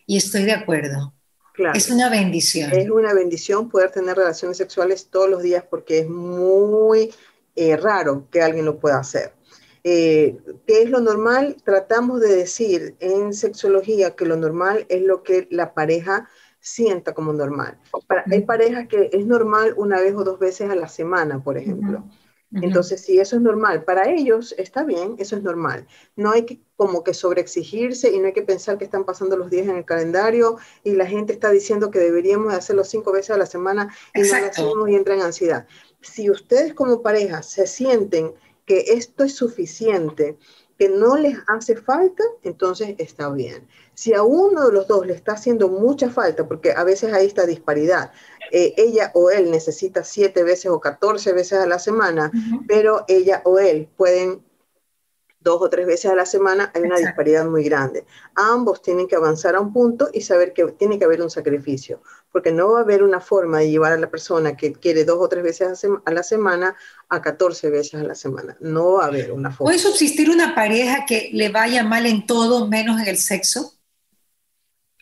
Y 0.06 0.18
estoy 0.18 0.44
de 0.44 0.54
acuerdo. 0.54 1.14
Claro. 1.54 1.78
Es 1.78 1.90
una 1.90 2.10
bendición. 2.10 2.72
Es 2.72 2.90
una 2.90 3.14
bendición 3.14 3.70
poder 3.70 3.92
tener 3.92 4.16
relaciones 4.16 4.58
sexuales 4.58 5.08
todos 5.10 5.30
los 5.30 5.44
días 5.44 5.64
porque 5.70 6.00
es 6.00 6.10
muy 6.10 7.14
eh, 7.56 7.76
raro 7.76 8.28
que 8.32 8.42
alguien 8.42 8.66
lo 8.66 8.80
pueda 8.80 9.00
hacer. 9.00 9.34
Eh, 9.84 10.38
¿Qué 10.68 10.84
es 10.84 10.90
lo 10.90 11.00
normal? 11.00 11.58
Tratamos 11.64 12.22
de 12.22 12.36
decir 12.36 12.96
en 13.00 13.34
sexología 13.34 14.16
que 14.16 14.26
lo 14.26 14.36
normal 14.36 14.86
es 14.90 15.02
lo 15.02 15.24
que 15.24 15.48
la 15.52 15.74
pareja 15.74 16.30
sienta 16.60 17.14
como 17.14 17.34
normal. 17.34 17.80
hay 18.32 18.42
parejas 18.42 18.88
que 18.88 19.10
es 19.12 19.26
normal 19.26 19.74
una 19.78 20.00
vez 20.00 20.14
o 20.16 20.24
dos 20.24 20.40
veces 20.40 20.70
a 20.70 20.76
la 20.76 20.88
semana, 20.88 21.44
por 21.44 21.58
ejemplo. 21.58 22.04
Entonces, 22.52 23.02
si 23.02 23.20
eso 23.20 23.36
es 23.36 23.44
normal, 23.44 23.84
para 23.84 24.10
ellos 24.10 24.56
está 24.58 24.84
bien, 24.84 25.16
eso 25.20 25.36
es 25.36 25.44
normal. 25.44 25.86
No 26.16 26.32
hay 26.32 26.46
que 26.46 26.60
como 26.76 27.04
que 27.04 27.14
sobreexigirse 27.14 28.10
y 28.10 28.20
no 28.20 28.26
hay 28.26 28.34
que 28.34 28.42
pensar 28.42 28.78
que 28.80 28.86
están 28.86 29.06
pasando 29.06 29.38
los 29.38 29.52
días 29.52 29.68
en 29.68 29.76
el 29.76 29.86
calendario 29.86 30.58
y 30.84 30.94
la 30.94 31.06
gente 31.06 31.34
está 31.34 31.52
diciendo 31.52 31.92
que 31.92 32.00
deberíamos 32.00 32.54
hacerlo 32.54 32.84
cinco 32.84 33.12
veces 33.12 33.32
a 33.32 33.38
la 33.38 33.46
semana 33.46 33.94
y 34.16 34.22
no 34.22 34.40
lo 34.40 34.46
hacemos 34.48 34.90
y 34.90 34.96
entra 34.96 35.14
en 35.14 35.22
ansiedad. 35.22 35.68
Si 36.02 36.30
ustedes 36.30 36.74
como 36.74 37.04
pareja 37.04 37.44
se 37.44 37.68
sienten 37.68 38.34
que 38.66 38.80
esto 38.94 39.24
es 39.26 39.36
suficiente, 39.36 40.38
que 40.80 40.88
no 40.88 41.18
les 41.18 41.38
hace 41.48 41.76
falta, 41.76 42.24
entonces 42.42 42.96
está 42.98 43.30
bien. 43.30 43.68
Si 43.96 44.14
a 44.14 44.24
uno 44.24 44.68
de 44.68 44.74
los 44.74 44.88
dos 44.88 45.06
le 45.06 45.14
está 45.14 45.34
haciendo 45.34 45.68
mucha 45.68 46.10
falta, 46.10 46.48
porque 46.48 46.72
a 46.72 46.86
veces 46.86 47.14
hay 47.14 47.28
esta 47.28 47.46
disparidad, 47.46 48.14
eh, 48.50 48.74
ella 48.78 49.12
o 49.14 49.30
él 49.30 49.52
necesita 49.52 50.06
siete 50.06 50.42
veces 50.42 50.72
o 50.72 50.80
catorce 50.80 51.34
veces 51.34 51.60
a 51.60 51.68
la 51.68 51.80
semana, 51.80 52.32
pero 52.66 53.04
ella 53.10 53.42
o 53.44 53.60
él 53.60 53.90
pueden 53.98 54.42
dos 55.42 55.62
o 55.62 55.70
tres 55.70 55.88
veces 55.88 56.12
a 56.12 56.16
la 56.16 56.26
semana, 56.26 56.72
hay 56.76 56.82
una 56.82 56.98
disparidad 56.98 57.46
muy 57.46 57.64
grande. 57.64 58.06
Ambos 58.36 58.82
tienen 58.82 59.08
que 59.08 59.16
avanzar 59.16 59.56
a 59.56 59.62
un 59.62 59.72
punto 59.72 60.10
y 60.14 60.22
saber 60.22 60.54
que 60.54 60.66
tiene 60.74 61.00
que 61.00 61.06
haber 61.06 61.22
un 61.22 61.30
sacrificio, 61.30 62.02
porque 62.32 62.52
no 62.52 62.72
va 62.72 62.80
a 62.80 62.84
haber 62.84 63.04
una 63.04 63.22
forma 63.22 63.60
de 63.60 63.72
llevar 63.72 63.94
a 63.94 63.98
la 63.98 64.10
persona 64.10 64.58
que 64.58 64.74
quiere 64.74 65.06
dos 65.06 65.18
o 65.20 65.30
tres 65.30 65.44
veces 65.44 65.86
a 66.06 66.12
la 66.12 66.24
semana 66.24 66.76
a 67.08 67.22
14 67.22 67.70
veces 67.70 67.96
a 67.96 68.04
la 68.04 68.16
semana. 68.16 68.58
No 68.60 68.94
va 68.94 69.06
a 69.06 69.08
haber 69.08 69.32
una 69.32 69.52
forma. 69.52 69.70
¿Puede 69.70 69.80
subsistir 69.80 70.30
una 70.30 70.54
pareja 70.54 71.06
que 71.08 71.30
le 71.34 71.50
vaya 71.50 71.84
mal 71.84 72.06
en 72.06 72.26
todo 72.26 72.68
menos 72.68 73.00
en 73.02 73.08
el 73.08 73.18
sexo? 73.18 73.74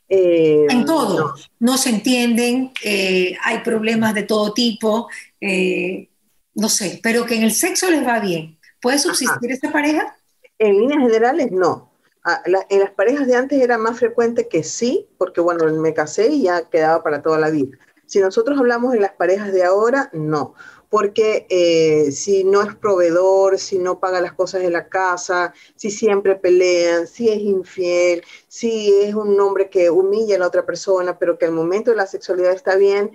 Eh, 0.09 0.67
en 0.69 0.85
todo. 0.85 1.35
No, 1.59 1.77
se 1.77 1.89
entienden, 1.89 2.71
eh, 2.83 3.35
hay 3.43 3.59
problemas 3.59 4.13
de 4.13 4.23
todo 4.23 4.53
tipo, 4.53 5.09
eh, 5.41 6.09
no 6.53 6.69
sé, 6.69 6.99
pero 7.03 7.25
que 7.25 7.35
en 7.35 7.43
el 7.43 7.51
sexo 7.51 7.89
les 7.89 8.05
va 8.05 8.19
bien. 8.19 8.57
¿Puede 8.79 8.99
subsistir 8.99 9.51
esta 9.51 9.71
pareja? 9.71 10.16
En 10.59 10.77
líneas 10.77 11.01
generales, 11.01 11.51
no. 11.51 11.91
Ah, 12.23 12.41
en 12.69 12.79
las 12.79 12.91
parejas 12.91 13.27
de 13.27 13.35
antes 13.35 13.61
era 13.61 13.77
más 13.77 13.99
frecuente 13.99 14.47
que 14.47 14.63
sí, 14.63 15.07
porque 15.17 15.39
bueno, 15.39 15.65
me 15.73 15.93
casé 15.93 16.27
y 16.27 16.43
ya 16.43 16.69
quedaba 16.69 17.03
para 17.03 17.21
toda 17.21 17.39
la 17.39 17.49
vida. 17.49 17.77
Si 18.05 18.19
nosotros 18.19 18.57
hablamos 18.57 18.93
de 18.93 18.99
las 18.99 19.11
parejas 19.11 19.53
de 19.53 19.63
ahora, 19.63 20.09
no, 20.13 20.55
porque 20.89 21.45
eh, 21.49 22.11
si 22.11 22.43
no 22.43 22.61
es 22.61 22.75
proveedor, 22.75 23.59
si 23.59 23.77
no 23.79 23.99
paga 23.99 24.21
las 24.21 24.33
cosas 24.33 24.61
de 24.61 24.69
la 24.69 24.87
casa, 24.87 25.53
si 25.75 25.91
siempre 25.91 26.35
pelean, 26.35 27.07
si 27.07 27.29
es 27.29 27.39
infiel, 27.39 28.23
si 28.47 28.93
es 29.01 29.13
un 29.13 29.39
hombre 29.39 29.69
que 29.69 29.89
humilla 29.89 30.37
a 30.37 30.39
la 30.39 30.47
otra 30.47 30.65
persona, 30.65 31.19
pero 31.19 31.37
que 31.37 31.45
al 31.45 31.51
momento 31.51 31.91
de 31.91 31.97
la 31.97 32.07
sexualidad 32.07 32.53
está 32.53 32.75
bien, 32.75 33.11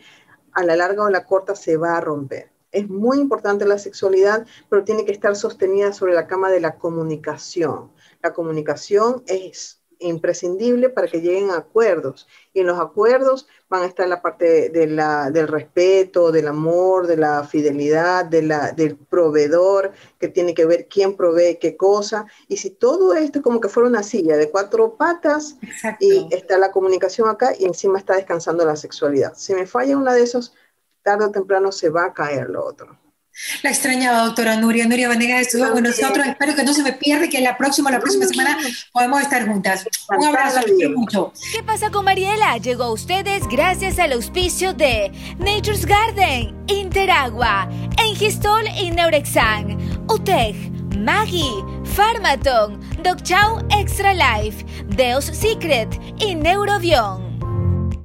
a 0.53 0.63
la 0.65 0.77
larga 0.77 1.05
o 1.05 1.07
a 1.07 1.11
la 1.11 1.25
corta 1.25 1.55
se 1.57 1.77
va 1.77 1.97
a 1.97 2.01
romper. 2.01 2.52
Es 2.73 2.89
muy 2.89 3.19
importante 3.19 3.67
la 3.67 3.79
sexualidad, 3.79 4.47
pero 4.69 4.85
tiene 4.85 5.05
que 5.05 5.13
estar 5.13 5.37
sostenida 5.37 5.93
sobre 5.93 6.15
la 6.15 6.27
cama 6.27 6.51
de 6.51 6.61
la 6.61 6.79
comunicación. 6.79 7.93
La 8.23 8.33
comunicación 8.33 9.23
es 9.27 9.83
imprescindible 10.03 10.89
para 10.91 11.09
que 11.09 11.21
lleguen 11.21 11.51
a 11.51 11.59
acuerdos. 11.59 12.27
Y 12.53 12.61
en 12.61 12.67
los 12.67 12.79
acuerdos 12.79 13.47
van 13.69 13.83
a 13.83 13.87
estar 13.87 14.07
la 14.09 14.21
parte 14.21 14.69
de, 14.69 14.87
la, 14.87 15.31
del 15.31 15.49
respeto, 15.49 16.33
del 16.33 16.49
amor, 16.49 17.07
de 17.07 17.17
la 17.17 17.45
fidelidad, 17.45 18.25
de 18.25 18.43
la, 18.43 18.73
del 18.73 18.97
proveedor, 18.97 19.93
que 20.19 20.29
tiene 20.29 20.55
que 20.55 20.67
ver 20.67 20.89
quién 20.89 21.17
provee 21.17 21.59
qué 21.61 21.77
cosa. 21.77 22.27
Y 22.49 22.59
si 22.59 22.71
todo 22.71 23.15
esto 23.15 23.39
es 23.39 23.45
como 23.45 23.61
que 23.61 23.69
fuera 23.69 23.89
una 23.89 24.03
silla 24.03 24.37
de 24.37 24.51
cuatro 24.51 24.97
patas 24.97 25.57
y 26.01 26.29
está 26.31 26.59
la 26.59 26.73
comunicación 26.73 27.29
acá 27.29 27.53
y 27.59 27.65
encima 27.65 27.99
está 27.99 28.17
descansando 28.17 28.65
la 28.65 28.77
sexualidad. 28.77 29.35
Si 29.37 29.55
me 29.55 29.67
falla 29.67 29.97
una 29.97 30.15
de 30.15 30.23
esos, 30.23 30.55
tarde 31.03 31.27
o 31.27 31.31
temprano 31.31 31.73
se 31.73 31.91
va 31.91 32.07
a 32.07 32.15
caer 32.15 32.49
lo 32.51 32.65
otro. 32.65 32.99
La 33.63 33.71
extrañaba, 33.71 34.25
doctora 34.25 34.57
Nuria. 34.57 34.87
Nuria 34.87 35.09
Vanegas 35.09 35.43
estuvo 35.43 35.71
con 35.73 35.83
nosotros. 35.83 36.27
Espero 36.27 36.55
que 36.55 36.65
no 36.65 36.75
se 36.75 36.83
me 36.83 36.93
pierda 36.93 37.29
que 37.29 37.41
la 37.41 37.57
próxima, 37.57 37.91
la 37.91 37.99
próxima 37.99 38.27
semana 38.27 38.59
podemos 38.93 39.23
estar 39.23 39.47
juntas. 39.47 39.87
Un 40.11 40.27
abrazo, 40.27 40.61
mucho. 40.95 41.33
¿Qué 41.53 41.63
pasa 41.63 41.91
con 41.91 42.05
Mariela? 42.05 42.59
Llegó 42.59 42.85
a 42.85 42.93
ustedes 42.93 43.43
gracias 43.49 43.99
al 43.99 44.13
auspicio 44.13 44.75
de 44.75 45.11
Nature's 45.39 45.87
Garden, 45.87 46.55
Interagua, 46.67 47.69
Engistol 47.99 48.67
y 48.79 48.91
Neurexan, 48.91 49.79
UTEG, 50.09 50.71
Maggie, 50.99 51.65
Pharmaton, 51.97 52.81
Doc 53.03 53.23
Chow 53.23 53.67
Extra 53.71 54.13
Life, 54.13 54.65
Deus 54.89 55.25
Secret 55.25 55.89
y 56.19 56.35
Neurobion. 56.35 57.32